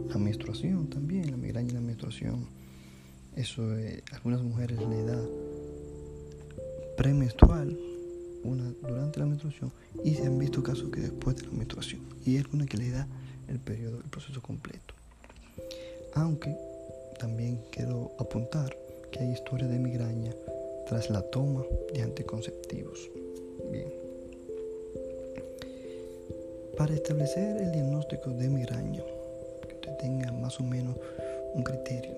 la 0.09 0.17
menstruación 0.17 0.89
también, 0.89 1.31
la 1.31 1.37
migraña 1.37 1.69
y 1.69 1.73
la 1.73 1.81
menstruación. 1.81 2.45
Eso 3.35 3.63
a 3.63 4.15
algunas 4.15 4.41
mujeres 4.41 4.79
le 4.79 5.03
da 5.03 5.21
premenstrual 6.97 7.77
una 8.47 8.73
durante 8.81 9.19
la 9.19 9.25
menstruación 9.25 9.71
y 10.03 10.15
se 10.15 10.25
han 10.25 10.37
visto 10.39 10.63
casos 10.63 10.89
que 10.89 11.01
después 11.01 11.35
de 11.35 11.43
la 11.43 11.51
menstruación. 11.51 12.01
Y 12.25 12.37
alguna 12.37 12.65
que 12.65 12.77
le 12.77 12.91
da 12.91 13.07
el 13.47 13.59
periodo, 13.59 13.97
el 13.97 14.09
proceso 14.09 14.41
completo. 14.41 14.93
Aunque 16.13 16.55
también 17.19 17.59
quiero 17.71 18.11
apuntar 18.19 18.75
que 19.11 19.19
hay 19.19 19.31
historias 19.31 19.69
de 19.69 19.79
migraña 19.79 20.33
tras 20.87 21.09
la 21.09 21.21
toma 21.21 21.63
de 21.93 22.01
anticonceptivos. 22.01 23.09
Bien. 23.71 23.91
Para 26.77 26.93
establecer 26.93 27.57
el 27.61 27.71
diagnóstico 27.71 28.29
de 28.31 28.49
migraña, 28.49 29.03
que 29.67 29.75
usted 29.75 29.97
tenga 29.97 30.31
más 30.31 30.59
o 30.59 30.63
menos 30.63 30.95
un 31.53 31.63
criterio 31.63 32.15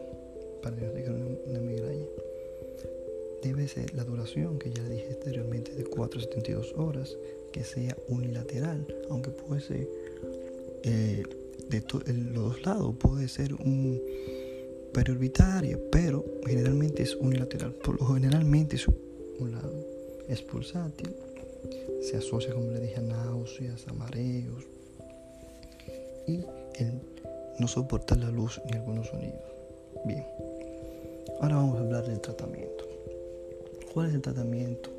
para 0.62 0.76
diagnosticar 0.76 1.16
una 1.48 1.60
migraña, 1.60 2.06
debe 3.42 3.68
ser 3.68 3.94
la 3.94 4.04
duración 4.04 4.60
que 4.60 4.72
ya 4.72 4.84
le 4.84 4.96
dije 4.96 5.10
anteriormente 5.14 5.74
de 5.74 5.84
4 5.84 6.20
a 6.20 6.24
72 6.24 6.74
horas, 6.78 7.18
que 7.52 7.64
sea 7.64 7.96
unilateral, 8.08 8.86
aunque 9.10 9.32
puede 9.32 9.62
ser 9.62 9.90
eh, 10.84 11.24
de 11.70 11.84
los 12.14 12.34
dos 12.34 12.66
lados, 12.66 12.96
puede 12.98 13.28
ser 13.28 13.54
un 13.54 14.02
periorbitaria, 14.94 15.80
pero 15.92 16.26
generalmente 16.46 17.04
es 17.04 17.16
unilateral. 17.16 17.74
Por 17.74 18.00
lo 18.00 18.08
generalmente 18.08 18.76
es 18.76 18.88
un 18.88 19.52
lado, 19.52 19.86
es 20.28 20.42
pulsátil, 20.42 21.16
se 22.02 22.18
asocia, 22.18 22.54
como 22.54 22.72
le 22.72 22.80
dije, 22.80 22.96
a 22.98 23.02
náuseas, 23.02 23.86
a 23.88 23.94
y 26.28 26.44
no 27.60 27.68
soportar 27.68 28.18
la 28.20 28.30
luz 28.30 28.62
ni 28.66 28.78
algunos 28.78 29.08
sonidos. 29.08 29.42
Bien, 30.06 30.26
ahora 31.42 31.56
vamos 31.56 31.78
a 31.78 31.82
hablar 31.82 32.06
del 32.08 32.22
tratamiento. 32.22 32.89
¿Cuál 33.94 34.10
es 34.10 34.16
el 34.16 34.22
tratamiento? 34.22 34.90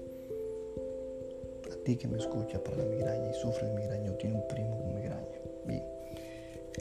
A 1.71 1.77
ti 1.85 1.97
que 1.97 2.09
me 2.09 2.19
escucha 2.19 2.63
para 2.63 2.79
la 2.79 2.85
migraña 2.85 3.31
y 3.31 3.35
sufre 3.35 3.69
de 3.69 3.75
migraña 3.75 4.11
o 4.11 4.15
tiene 4.15 4.37
un 4.37 4.49
primo 4.49 4.79
con 4.79 4.95
migraña. 4.95 5.39
Bien. 5.65 5.83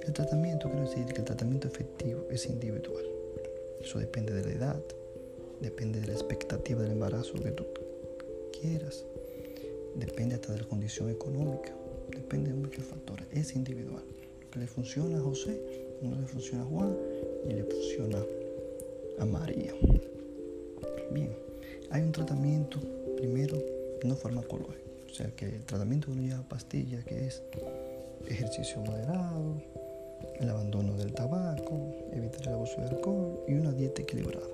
El 0.06 0.14
tratamiento, 0.14 0.70
quiero 0.70 0.90
decir 0.90 1.06
que 1.06 1.20
el 1.20 1.26
tratamiento 1.26 1.68
efectivo 1.68 2.26
es 2.32 2.48
individual. 2.48 3.06
Eso 3.80 4.00
depende 4.00 4.34
de 4.34 4.44
la 4.44 4.52
edad, 4.52 4.84
depende 5.62 6.02
de 6.02 6.08
la 6.08 6.14
expectativa 6.14 6.82
del 6.82 6.94
embarazo 6.94 7.34
que 7.34 7.52
tú 7.52 7.66
quieras, 8.60 9.06
depende 9.96 10.36
hasta 10.36 10.54
de 10.54 10.62
la 10.62 10.68
condición 10.68 11.10
económica, 11.12 11.74
depende 12.10 12.52
de 12.52 12.56
muchos 12.56 12.86
factores. 12.86 13.28
Es 13.32 13.56
individual. 13.56 14.04
Lo 14.42 14.50
que 14.50 14.60
le 14.60 14.68
funciona 14.68 15.20
a 15.20 15.22
José 15.22 15.62
no 16.02 16.20
le 16.20 16.26
funciona 16.26 16.64
a 16.64 16.66
Juan 16.66 16.98
ni 17.46 17.54
le 17.54 17.64
funciona 17.66 18.26
a 19.20 19.26
María. 19.26 19.74
Bien, 21.12 21.36
hay 21.92 22.02
un 22.02 22.12
tratamiento 22.12 22.80
primero 23.18 23.58
no 24.04 24.16
farmacológico, 24.16 24.90
o 25.10 25.14
sea 25.14 25.28
que 25.36 25.46
el 25.46 25.64
tratamiento 25.66 26.10
no 26.14 26.22
lleva 26.22 26.42
pastilla, 26.44 27.04
que 27.04 27.28
es 27.28 27.42
ejercicio 28.28 28.80
moderado, 28.82 29.62
el 30.40 30.50
abandono 30.50 30.96
del 30.98 31.14
tabaco, 31.14 31.80
evitar 32.14 32.48
el 32.48 32.54
abuso 32.54 32.82
de 32.82 32.88
alcohol 32.88 33.40
y 33.48 33.54
una 33.54 33.72
dieta 33.72 34.02
equilibrada. 34.02 34.46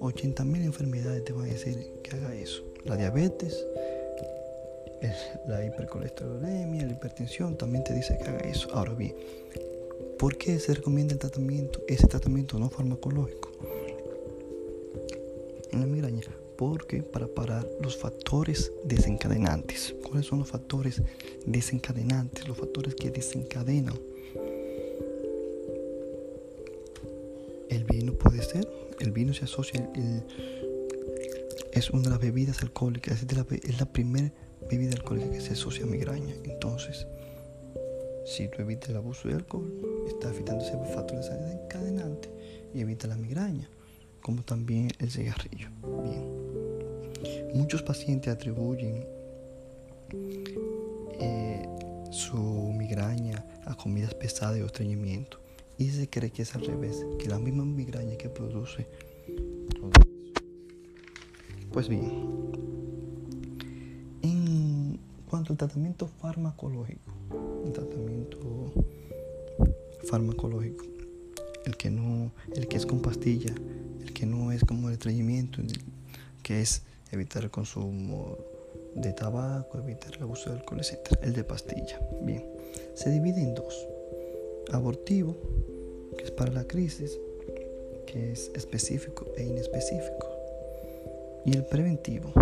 80.000 0.00 0.64
enfermedades 0.64 1.24
te 1.24 1.32
van 1.32 1.44
a 1.44 1.52
decir 1.52 1.90
que 2.02 2.16
haga 2.16 2.34
eso. 2.34 2.62
La 2.84 2.96
diabetes, 2.96 3.66
la 5.46 5.64
hipercolesterolemia, 5.64 6.86
la 6.86 6.92
hipertensión 6.92 7.56
también 7.56 7.84
te 7.84 7.94
dice 7.94 8.16
que 8.18 8.24
haga 8.24 8.40
eso. 8.40 8.68
Ahora 8.72 8.92
bien, 8.92 9.14
¿por 10.18 10.36
qué 10.36 10.58
se 10.58 10.74
recomienda 10.74 11.14
el 11.14 11.18
tratamiento, 11.18 11.80
ese 11.88 12.06
tratamiento 12.06 12.58
no 12.58 12.68
farmacológico? 12.68 13.45
La 15.78 15.84
migraña, 15.84 16.22
porque 16.56 17.02
para 17.02 17.26
parar 17.26 17.68
los 17.82 17.98
factores 17.98 18.72
desencadenantes. 18.84 19.94
¿Cuáles 20.02 20.24
son 20.24 20.38
los 20.38 20.48
factores 20.48 21.02
desencadenantes? 21.44 22.48
Los 22.48 22.56
factores 22.56 22.94
que 22.94 23.10
desencadenan. 23.10 23.98
El 27.68 27.84
vino 27.84 28.14
puede 28.14 28.42
ser, 28.42 28.66
el 29.00 29.10
vino 29.10 29.34
se 29.34 29.44
asocia, 29.44 29.90
es 31.72 31.90
una 31.90 32.04
de 32.04 32.10
las 32.10 32.20
bebidas 32.20 32.62
alcohólicas, 32.62 33.22
es, 33.22 33.78
la, 33.78 33.84
primera 33.92 34.32
bebida 34.70 34.92
alcohólica 34.92 35.30
que 35.30 35.42
se 35.42 35.52
asocia 35.52 35.84
a 35.84 35.88
migraña. 35.88 36.34
Entonces, 36.44 37.06
si 38.24 38.48
tú 38.48 38.62
evitas 38.62 38.88
el 38.88 38.96
abuso 38.96 39.28
de 39.28 39.34
alcohol, 39.34 39.70
estás 40.08 40.36
evitando 40.36 40.64
ese 40.64 40.72
factor 40.94 41.18
desencadenante 41.18 42.30
y 42.72 42.80
evita 42.80 43.08
la 43.08 43.16
migraña 43.16 43.68
como 44.26 44.42
también 44.42 44.90
el 44.98 45.08
cigarrillo. 45.08 45.68
Muchos 47.54 47.84
pacientes 47.84 48.34
atribuyen 48.34 49.06
eh, 51.20 51.64
su 52.10 52.36
migraña 52.76 53.46
a 53.64 53.76
comidas 53.76 54.14
pesadas 54.14 54.60
o 54.60 54.66
estreñimiento 54.66 55.38
y 55.78 55.90
se 55.90 56.10
cree 56.10 56.32
que 56.32 56.42
es 56.42 56.56
al 56.56 56.66
revés, 56.66 57.06
que 57.20 57.28
la 57.28 57.38
misma 57.38 57.64
migraña 57.64 58.16
que 58.16 58.28
produce 58.28 58.88
todo 59.76 59.90
eso. 59.90 60.32
Pues 61.72 61.88
bien, 61.88 62.10
en 64.22 64.98
cuanto 65.30 65.52
al 65.52 65.56
tratamiento 65.56 66.08
farmacológico, 66.08 67.12
el 67.64 67.72
tratamiento 67.72 68.72
farmacológico, 70.10 70.84
el 71.64 71.76
que 71.76 71.90
no, 71.90 72.32
el 72.56 72.66
que 72.66 72.76
es 72.76 72.86
con 72.86 73.00
pastilla, 73.00 73.54
que 74.16 74.24
no 74.24 74.50
es 74.50 74.64
como 74.64 74.88
el 74.88 74.94
estreñimiento, 74.94 75.60
que 76.42 76.62
es 76.62 76.80
evitar 77.12 77.44
el 77.44 77.50
consumo 77.50 78.38
de 78.94 79.12
tabaco, 79.12 79.76
evitar 79.76 80.16
el 80.16 80.22
abuso 80.22 80.48
de 80.48 80.56
alcohol, 80.56 80.80
etc. 80.80 81.18
El 81.20 81.34
de 81.34 81.44
pastilla. 81.44 82.00
Bien, 82.22 82.42
se 82.94 83.10
divide 83.10 83.42
en 83.42 83.54
dos. 83.54 83.86
Abortivo, 84.72 85.36
que 86.16 86.24
es 86.24 86.30
para 86.30 86.50
la 86.50 86.64
crisis, 86.64 87.18
que 88.06 88.32
es 88.32 88.50
específico 88.54 89.26
e 89.36 89.44
inespecífico. 89.44 90.30
Y 91.44 91.54
el 91.54 91.66
preventivo. 91.66 92.32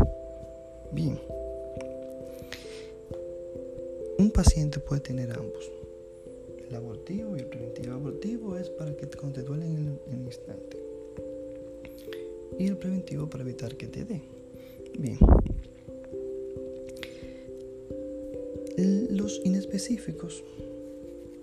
Bien. 0.92 1.18
Un 4.16 4.30
paciente 4.30 4.78
puede 4.78 5.00
tener 5.00 5.32
ambos. 5.32 5.72
El 6.68 6.76
abortivo 6.76 7.37
y 7.37 7.40
el 7.40 7.46
preventivo. 7.46 7.87
El 7.88 7.92
abortivo 7.94 8.56
es 8.58 8.70
para 8.70 8.96
que 8.96 9.08
te 9.08 9.42
duele 9.42 9.66
en 9.66 9.98
el 10.12 10.24
instante 10.24 10.84
y 12.59 12.67
el 12.67 12.77
preventivo 12.77 13.29
para 13.29 13.43
evitar 13.43 13.77
que 13.77 13.87
te 13.87 14.05
dé. 14.05 14.23
Bien. 14.99 15.19
Los 19.11 19.40
inespecíficos, 19.45 20.45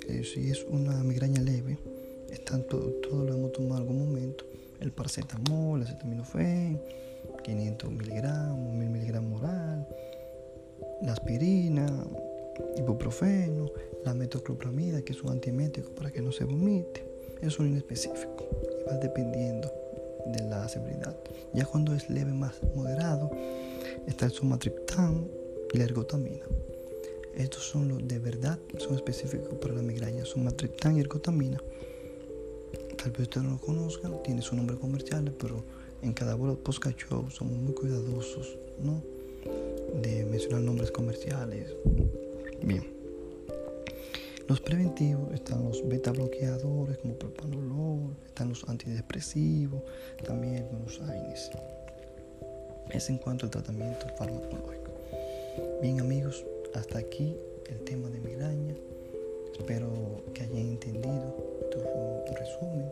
eh, 0.08 0.24
si 0.24 0.52
es 0.52 0.66
una 0.66 1.04
migraña 1.04 1.42
leve, 1.42 1.78
están 2.30 2.64
todo, 2.68 2.92
todo 3.02 3.26
lo 3.26 3.34
hemos 3.34 3.52
tomado 3.54 3.76
en 3.76 3.82
algún 3.82 4.08
momento. 4.08 4.46
El 4.80 4.92
paracetamol, 4.92 5.82
acetaminofén, 5.82 6.82
500 7.44 7.92
miligramos, 7.92 8.74
1000 8.74 8.90
miligramos 8.90 9.42
oral, 9.42 9.88
la 11.04 11.14
aspirina, 11.14 11.88
ibuprofeno, 12.78 13.72
la 14.04 14.14
metoclopramida, 14.14 15.02
que 15.02 15.14
es 15.14 15.24
un 15.24 15.32
antiemético 15.32 15.92
para 15.92 16.12
que 16.12 16.22
no 16.22 16.32
se 16.32 16.44
vomite. 16.44 17.06
Es 17.42 17.60
un 17.60 17.68
inespecífico 17.68 18.48
va 18.88 18.98
dependiendo 18.98 19.71
de 20.26 20.44
la 20.44 20.68
severidad. 20.68 21.18
Ya 21.54 21.66
cuando 21.66 21.94
es 21.94 22.10
leve 22.10 22.34
más 22.34 22.62
moderado, 22.76 23.32
está 24.08 24.26
el 24.26 24.32
sumatriptán 24.32 25.28
y 25.74 25.78
la 25.78 25.86
ergotamina. 25.86 26.46
Estos 27.36 27.64
son 27.64 27.88
los 27.88 28.08
de 28.08 28.20
verdad, 28.20 28.60
son 28.78 28.96
específicos 28.96 29.54
para 29.60 29.74
la 29.74 29.82
migraña. 29.82 30.26
Sumatriptán 30.26 30.98
y 30.98 31.00
ergotamina. 31.00 31.58
Tal 32.98 33.12
vez 33.12 33.22
ustedes 33.22 33.46
no 33.46 33.54
lo 33.54 33.60
conozcan, 33.60 34.22
tiene 34.24 34.42
su 34.42 34.56
nombre 34.56 34.78
comercial, 34.78 35.34
pero 35.40 35.64
en 36.02 36.14
cada 36.14 36.38
post 36.38 36.86
show 36.98 37.30
somos 37.30 37.58
muy 37.58 37.74
cuidadosos, 37.74 38.58
¿no? 38.80 39.02
De 40.02 40.26
mencionar 40.26 40.62
nombres 40.62 40.92
comerciales. 40.92 41.74
Bien. 42.62 43.01
Los 44.52 44.60
preventivos 44.60 45.34
están 45.34 45.64
los 45.64 45.88
beta 45.88 46.12
bloqueadores 46.12 46.98
como 46.98 47.14
propanolol, 47.14 48.18
están 48.26 48.50
los 48.50 48.68
antidepresivos, 48.68 49.82
también 50.26 50.58
algunos 50.58 51.00
AINES. 51.00 51.52
Es 52.90 53.10
en 53.10 53.18
cuanto 53.18 53.46
al 53.46 53.50
tratamiento 53.50 54.08
farmacológico. 54.18 54.92
Bien 55.82 56.02
amigos, 56.02 56.46
hasta 56.74 57.00
aquí 57.00 57.34
el 57.70 57.80
tema 57.86 58.10
de 58.10 58.20
migraña. 58.20 58.76
Espero 59.58 60.22
que 60.34 60.42
hayan 60.44 60.58
entendido. 60.58 61.34
Esto 61.62 61.80
fue 61.80 62.30
un 62.30 62.36
resumen, 62.36 62.92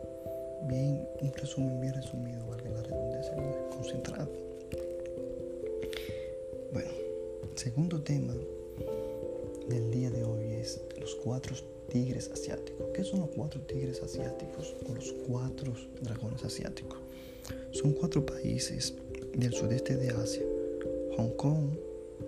bien, 0.69 1.05
un 1.19 1.33
resumen 1.33 1.81
bien 1.81 1.93
resumido, 1.93 2.47
valga 2.47 2.69
la 2.69 2.83
redundancia, 2.83 3.35
concentrado. 3.69 4.31
Bueno, 6.71 6.89
segundo 7.55 8.01
tema 8.01 8.33
del 9.69 9.91
día 9.91 10.09
de 10.09 10.23
hoy 10.23 10.53
es 10.53 10.81
los 10.99 11.13
cuatro 11.15 11.55
tigres 11.89 12.31
asiáticos. 12.31 12.87
¿Qué 12.93 13.03
son 13.03 13.19
los 13.19 13.29
cuatro 13.29 13.61
tigres 13.61 14.01
asiáticos 14.01 14.75
o 14.87 14.95
los 14.95 15.13
cuatro 15.27 15.73
dragones 16.01 16.43
asiáticos? 16.43 16.97
Son 17.71 17.93
cuatro 17.93 18.25
países 18.25 18.95
del 19.35 19.53
sudeste 19.53 19.95
de 19.95 20.09
Asia, 20.09 20.43
Hong 21.17 21.35
Kong, 21.37 21.69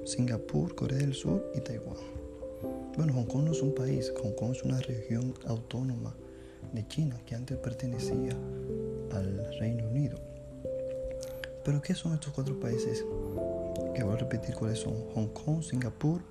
Singapur, 0.06 0.76
Corea 0.76 1.00
del 1.00 1.16
Sur 1.16 1.52
y 1.56 1.62
Taiwán. 1.62 1.98
Bueno, 2.96 3.14
Hong 3.14 3.26
Kong 3.26 3.46
no 3.46 3.52
es 3.54 3.62
un 3.64 3.74
país, 3.74 4.14
Hong 4.22 4.34
Kong 4.34 4.52
es 4.52 4.64
una 4.64 4.80
región 4.80 5.34
autónoma 5.46 6.16
de 6.74 6.88
China 6.88 7.20
que 7.26 7.34
antes 7.34 7.58
pertenecía 7.58 8.38
al 9.12 9.58
Reino 9.60 9.88
Unido. 9.88 10.20
Pero 11.66 11.82
¿qué 11.82 11.96
son 11.96 12.14
estos 12.14 12.34
cuatro 12.34 12.60
países? 12.60 13.04
Que 13.96 14.04
voy 14.04 14.14
a 14.14 14.18
repetir 14.18 14.54
cuáles 14.54 14.80
son. 14.80 14.94
Hong 15.16 15.28
Kong, 15.30 15.64
Singapur, 15.64 16.22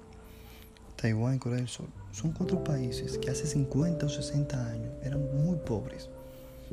Taiwán 1.01 1.37
y 1.37 1.39
Corea 1.39 1.59
del 1.59 1.69
Sur. 1.69 1.87
Son 2.13 2.33
cuatro 2.33 2.63
países 2.63 3.17
que 3.17 3.31
hace 3.31 3.47
50 3.47 4.05
o 4.05 4.09
60 4.09 4.67
años 4.71 4.93
eran 5.03 5.23
muy 5.43 5.57
pobres, 5.57 6.11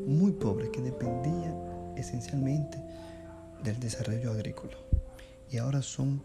muy 0.05 0.33
pobres, 0.33 0.69
que 0.69 0.81
dependían 0.81 1.55
esencialmente 1.95 2.77
del 3.63 3.79
desarrollo 3.79 4.31
agrícola. 4.31 4.75
Y 5.49 5.59
ahora 5.59 5.81
son 5.81 6.21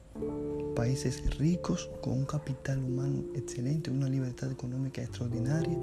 países 0.75 1.39
ricos 1.39 1.91
con 2.01 2.15
un 2.15 2.25
capital 2.25 2.79
humano 2.79 3.23
excelente, 3.37 3.91
una 3.91 4.09
libertad 4.09 4.51
económica 4.51 5.01
extraordinaria, 5.01 5.79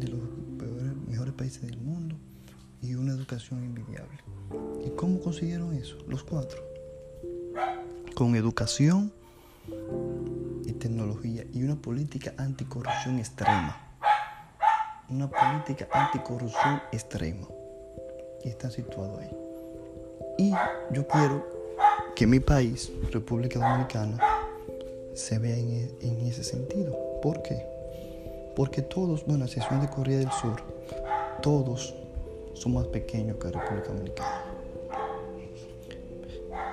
de 0.00 0.08
los 0.08 0.20
mejores 1.06 1.34
países 1.34 1.62
del 1.62 1.78
mundo 1.78 2.16
y 2.82 2.94
una 2.96 3.12
educación 3.12 3.62
envidiable. 3.62 4.18
¿Y 4.84 4.90
cómo 4.90 5.20
consiguieron 5.20 5.74
eso? 5.74 5.96
Los 6.08 6.24
cuatro. 6.24 6.60
Con 8.16 8.34
educación 8.34 9.12
tecnología 10.72 11.44
y 11.52 11.62
una 11.62 11.76
política 11.76 12.34
anticorrupción 12.36 13.18
extrema. 13.18 13.76
Una 15.08 15.28
política 15.28 15.88
anticorrupción 15.92 16.82
extrema. 16.92 17.46
Y 18.44 18.48
están 18.48 18.70
situados 18.70 19.20
ahí. 19.20 19.36
Y 20.38 20.52
yo 20.92 21.06
quiero 21.06 21.46
que 22.16 22.26
mi 22.26 22.40
país, 22.40 22.90
República 23.10 23.58
Dominicana, 23.58 24.18
se 25.14 25.38
vea 25.38 25.56
en, 25.56 25.70
e, 25.70 25.98
en 26.00 26.26
ese 26.26 26.42
sentido. 26.42 26.96
¿Por 27.22 27.42
qué? 27.42 27.66
Porque 28.56 28.82
todos, 28.82 29.24
bueno, 29.26 29.44
a 29.44 29.46
excepción 29.46 29.80
de 29.80 29.88
Corea 29.88 30.18
del 30.18 30.30
Sur, 30.32 30.62
todos 31.42 31.94
son 32.54 32.74
más 32.74 32.86
pequeños 32.86 33.36
que 33.36 33.50
República 33.50 33.88
Dominicana. 33.88 34.44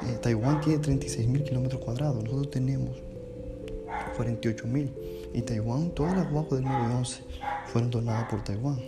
Eh, 0.08 0.18
Taiwán 0.22 0.62
tiene 0.62 0.80
36 0.80 1.28
mil 1.28 1.44
kilómetros 1.44 1.82
cuadrados, 1.82 2.24
nosotros 2.24 2.50
tenemos 2.52 3.02
48 4.20 4.68
mil. 4.68 4.92
Y 5.34 5.42
Taiwán, 5.42 5.92
todas 5.92 6.16
las 6.16 6.30
guapas 6.30 6.60
del 6.60 6.66
911 6.66 7.24
fueron 7.68 7.90
donadas 7.90 8.30
por 8.30 8.44
Taiwán. 8.44 8.80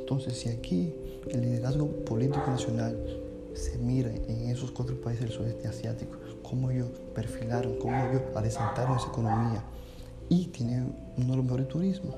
Entonces, 0.00 0.40
si 0.40 0.48
aquí 0.48 0.92
el 1.30 1.42
liderazgo 1.42 1.86
político 2.04 2.44
nacional 2.48 2.98
se 3.54 3.78
mira 3.78 4.10
en 4.10 4.50
esos 4.50 4.72
cuatro 4.72 5.00
países 5.00 5.26
del 5.26 5.32
sudeste 5.32 5.68
asiático, 5.68 6.16
cómo 6.42 6.70
ellos 6.70 6.88
perfilaron, 7.14 7.78
cómo 7.78 7.96
ellos 8.06 8.22
adesentaron 8.34 8.96
esa 8.96 9.08
economía 9.08 9.62
y 10.28 10.46
tienen 10.46 10.94
uno 11.16 11.30
de 11.30 11.36
los 11.36 11.44
mejores 11.44 11.68
turismos, 11.68 12.14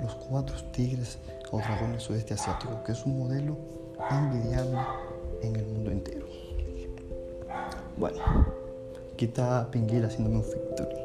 los 0.00 0.14
cuatro 0.14 0.54
tigres 0.72 1.18
o 1.50 1.58
dragones 1.58 1.92
del 1.92 2.00
sudeste 2.00 2.34
asiático, 2.34 2.84
que 2.84 2.92
es 2.92 3.04
un 3.06 3.18
modelo 3.18 3.56
envidiable 4.10 4.78
en 5.42 5.56
el 5.56 5.66
mundo 5.66 5.90
entero. 5.90 6.26
Bueno, 7.96 8.18
aquí 9.14 9.24
está 9.24 9.70
Pinguil 9.70 10.04
haciéndome 10.04 10.36
un 10.36 10.42
victory. 10.42 11.01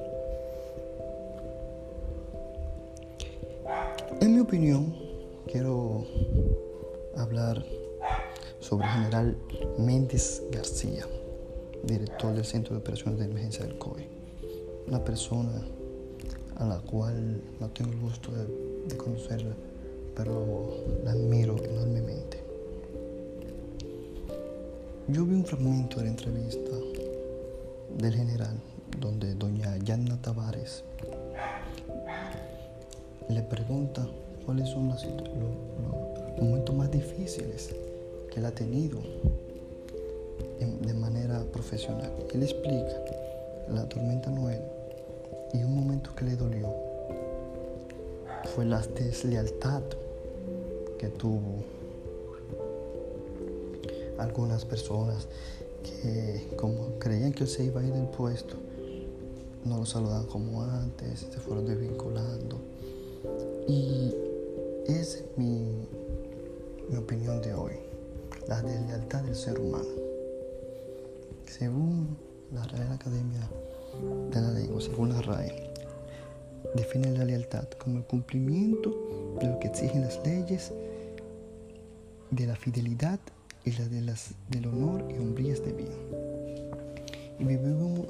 En 4.20 4.34
mi 4.34 4.39
opinión, 4.39 4.95
quiero 5.45 6.03
hablar 7.15 7.63
sobre 8.59 8.88
el 8.88 8.93
general 8.93 9.38
Méndez 9.78 10.41
García, 10.51 11.05
director 11.84 12.34
del 12.34 12.43
Centro 12.43 12.74
de 12.74 12.82
Operaciones 12.82 13.20
de 13.20 13.26
Emergencia 13.26 13.63
del 13.63 13.78
COE. 13.78 14.09
Una 14.88 15.03
persona 15.03 15.61
a 16.55 16.65
la 16.65 16.80
cual 16.80 17.43
no 17.59 17.70
tengo 17.70 17.91
el 17.91 17.99
gusto 17.99 18.32
de, 18.32 18.47
de 18.88 18.97
conocerla, 18.97 19.55
pero 20.15 20.74
la 21.03 21.11
admiro 21.11 21.55
enormemente. 21.63 22.43
Yo 25.09 25.26
vi 25.26 25.36
un 25.36 25.45
fragmento 25.45 25.97
de 25.97 26.05
la 26.05 26.09
entrevista 26.09 26.72
del 27.99 28.15
general 28.15 28.59
donde 28.99 29.36
doña 29.36 29.78
Yanna 29.78 30.20
Tavares 30.20 30.84
le 33.30 33.41
pregunta 33.43 34.07
cuáles 34.45 34.69
son 34.69 34.88
los, 34.88 35.05
momentos 36.39 36.75
más 36.75 36.91
difíciles 36.91 37.75
que 38.32 38.39
él 38.39 38.45
ha 38.45 38.51
tenido 38.51 38.99
de 40.59 40.93
manera 40.93 41.43
profesional. 41.51 42.11
Él 42.34 42.43
explica 42.43 43.01
la 43.69 43.88
tormenta 43.89 44.30
Noel 44.30 44.61
y 45.53 45.63
un 45.63 45.75
momento 45.75 46.13
que 46.15 46.25
le 46.25 46.36
dolió 46.36 46.73
fue 48.55 48.65
la 48.65 48.82
deslealtad 48.82 49.82
que 50.97 51.09
tuvo 51.09 51.63
algunas 54.17 54.65
personas 54.65 55.28
que 55.84 56.47
como 56.55 56.97
creían 56.99 57.34
que 57.34 57.43
él 57.43 57.49
se 57.49 57.65
iba 57.65 57.82
a 57.82 57.84
ir 57.84 57.93
del 57.93 58.07
puesto, 58.07 58.55
no 59.65 59.78
lo 59.78 59.86
saludaban 59.86 60.25
como 60.25 60.63
antes, 60.63 61.28
se 61.32 61.39
fueron 61.39 61.65
desvinculando. 61.65 62.59
Y 63.68 64.13
es 64.88 65.24
mi, 65.36 65.88
mi 66.89 66.97
opinión 66.97 67.41
de 67.41 67.53
hoy, 67.53 67.74
la 68.47 68.61
deslealtad 68.61 69.24
del 69.24 69.36
ser 69.36 69.59
humano. 69.59 69.88
Según 71.45 72.18
la 72.53 72.63
Real 72.63 72.91
Academia 72.93 73.49
de 74.32 74.41
la 74.41 74.51
Lengua, 74.51 74.82
según 74.82 75.09
la 75.09 75.22
RAE, 75.22 75.74
define 76.76 77.11
la 77.18 77.26
lealtad 77.26 77.68
como 77.78 77.97
el 77.97 78.03
cumplimiento 78.05 79.36
de 79.39 79.47
lo 79.47 79.59
que 79.59 79.68
exigen 79.68 80.01
las 80.01 80.26
leyes, 80.26 80.72
de 82.32 82.45
la 82.45 82.55
fidelidad 82.55 83.20
y 83.63 83.72
la 83.72 83.88
de 83.88 84.01
las, 84.01 84.32
del 84.49 84.68
honor 84.68 85.05
y 85.09 85.18
hombrías 85.18 85.63
de 85.63 85.74
bien. 85.74 85.89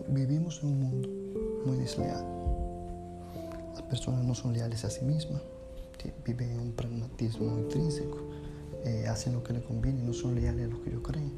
Vivimos 0.09 0.61
en 0.63 0.69
un 0.69 0.79
mundo 0.79 1.09
muy 1.65 1.77
desleal. 1.77 2.36
Las 3.77 3.85
personas 3.85 4.25
no 4.25 4.33
son 4.33 4.53
leales 4.53 4.83
a 4.85 4.89
sí 4.89 5.05
mismas, 5.05 5.39
viven 6.25 6.49
en 6.49 6.59
un 6.59 6.71
pragmatismo 6.71 7.59
intrínseco, 7.59 8.17
eh, 8.83 9.05
hacen 9.07 9.33
lo 9.33 9.43
que 9.43 9.53
les 9.53 9.61
conviene, 9.61 10.01
no 10.01 10.13
son 10.13 10.33
leales 10.33 10.65
a 10.65 10.67
lo 10.67 10.81
que 10.81 10.89
ellos 10.89 11.03
creen. 11.03 11.31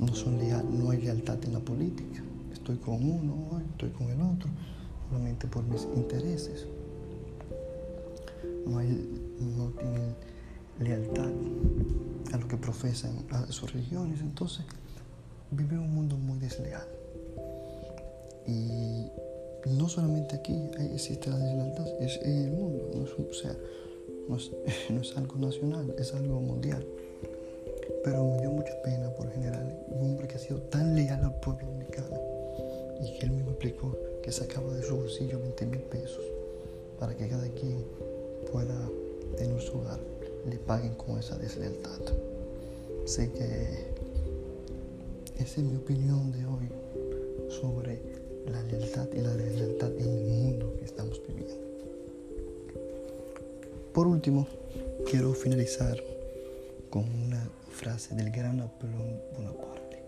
No, 0.00 0.12
son 0.16 0.36
leal, 0.36 0.66
no 0.68 0.90
hay 0.90 1.00
lealtad 1.00 1.38
en 1.44 1.52
la 1.52 1.60
política. 1.60 2.24
Estoy 2.52 2.78
con 2.78 3.08
uno, 3.08 3.62
estoy 3.70 3.90
con 3.90 4.10
el 4.10 4.20
otro, 4.20 4.50
solamente 5.08 5.46
por 5.46 5.62
mis 5.62 5.86
intereses. 5.94 6.66
No, 8.66 8.78
hay, 8.78 8.88
no 9.38 9.68
tienen 9.78 10.16
lealtad 10.80 11.30
a 12.32 12.36
lo 12.36 12.48
que 12.48 12.56
profesan 12.56 13.12
a 13.30 13.46
sus 13.52 13.72
religiones. 13.72 14.22
Entonces, 14.22 14.64
vive 15.52 15.78
un 15.78 15.94
mundo 15.94 16.16
muy 16.16 16.40
desleal. 16.40 16.88
Y 18.44 19.06
no 19.66 19.88
solamente 19.88 20.36
aquí 20.36 20.70
existe 20.92 21.30
la 21.30 21.38
deslealtad, 21.38 21.86
es 22.00 22.20
en 22.22 22.44
el 22.44 22.50
mundo. 22.52 22.90
No 22.94 23.04
es, 23.04 23.10
o 23.12 23.34
sea, 23.34 23.56
no 24.28 24.36
es, 24.36 24.50
no 24.90 25.00
es 25.00 25.16
algo 25.16 25.36
nacional, 25.36 25.94
es 25.98 26.14
algo 26.14 26.40
mundial. 26.40 26.84
Pero 28.04 28.24
me 28.24 28.40
dio 28.40 28.50
mucha 28.50 28.80
pena 28.82 29.10
por 29.14 29.30
general 29.32 29.78
un 29.88 30.10
hombre 30.10 30.28
que 30.28 30.36
ha 30.36 30.38
sido 30.38 30.60
tan 30.62 30.94
leal 30.94 31.24
al 31.24 31.34
pueblo 31.40 31.66
dominicano 31.66 32.20
y 33.00 33.18
que 33.18 33.26
él 33.26 33.32
mismo 33.32 33.50
explicó 33.50 33.96
que 34.22 34.32
sacaba 34.32 34.72
de 34.74 34.82
su 34.82 34.96
bolsillo 34.96 35.38
20 35.40 35.66
mil 35.66 35.80
pesos 35.80 36.24
para 36.98 37.16
que 37.16 37.28
cada 37.28 37.48
quien 37.48 37.84
pueda 38.50 38.88
tener 39.36 39.60
su 39.60 39.78
hogar 39.78 40.00
le 40.48 40.56
paguen 40.58 40.94
con 40.94 41.18
esa 41.18 41.36
deslealtad. 41.36 42.00
Sé 43.04 43.30
que 43.32 43.88
esa 45.38 45.60
es 45.60 45.66
mi 45.66 45.76
opinión 45.76 46.32
de 46.32 46.44
hoy 46.46 46.68
sobre 47.48 48.17
la 48.48 48.62
lealtad 48.62 49.08
y 49.12 49.20
la 49.20 49.34
deslealtad 49.34 49.92
en 49.98 50.08
el 50.08 50.24
mundo 50.24 50.74
que 50.78 50.84
estamos 50.84 51.20
viviendo. 51.26 51.54
Por 53.92 54.06
último, 54.06 54.46
quiero 55.10 55.32
finalizar 55.34 56.02
con 56.90 57.04
una 57.26 57.48
frase 57.70 58.14
del 58.14 58.30
gran 58.30 58.58
Napoleón 58.58 59.20
Bonaparte, 59.34 60.02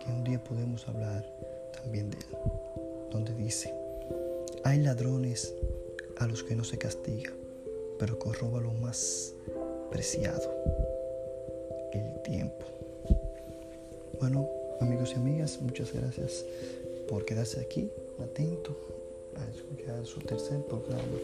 que 0.00 0.12
un 0.12 0.24
día 0.24 0.42
podemos 0.42 0.86
hablar 0.88 1.24
también 1.72 2.10
de 2.10 2.18
él, 2.18 2.24
donde 3.10 3.34
dice, 3.34 3.72
hay 4.64 4.80
ladrones 4.80 5.54
a 6.18 6.26
los 6.26 6.42
que 6.44 6.54
no 6.54 6.64
se 6.64 6.78
castiga, 6.78 7.32
pero 7.98 8.18
que 8.18 8.60
lo 8.60 8.72
más 8.72 9.32
preciado, 9.90 10.54
el 11.92 12.22
tiempo. 12.22 12.64
Bueno, 14.20 14.48
amigos 14.80 15.12
y 15.12 15.14
amigas, 15.14 15.58
muchas 15.60 15.92
gracias 15.92 16.44
por 17.08 17.24
quedarse 17.24 17.60
aquí, 17.60 17.90
atento 18.22 18.76
a 19.36 19.50
escuchar 19.50 20.04
su 20.06 20.20
tercer 20.20 20.60
programa 20.66 21.18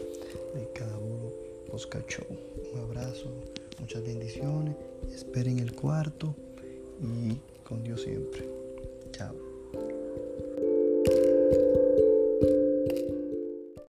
de 0.53 0.67
Cada 0.73 0.97
Uno 0.97 1.31
Oscar 1.71 2.05
Show. 2.07 2.25
Un 2.73 2.79
abrazo, 2.79 3.29
muchas 3.79 4.03
bendiciones, 4.03 4.75
esperen 5.13 5.59
el 5.59 5.73
cuarto 5.73 6.35
y 7.01 7.37
con 7.63 7.83
Dios 7.83 8.01
siempre. 8.01 8.60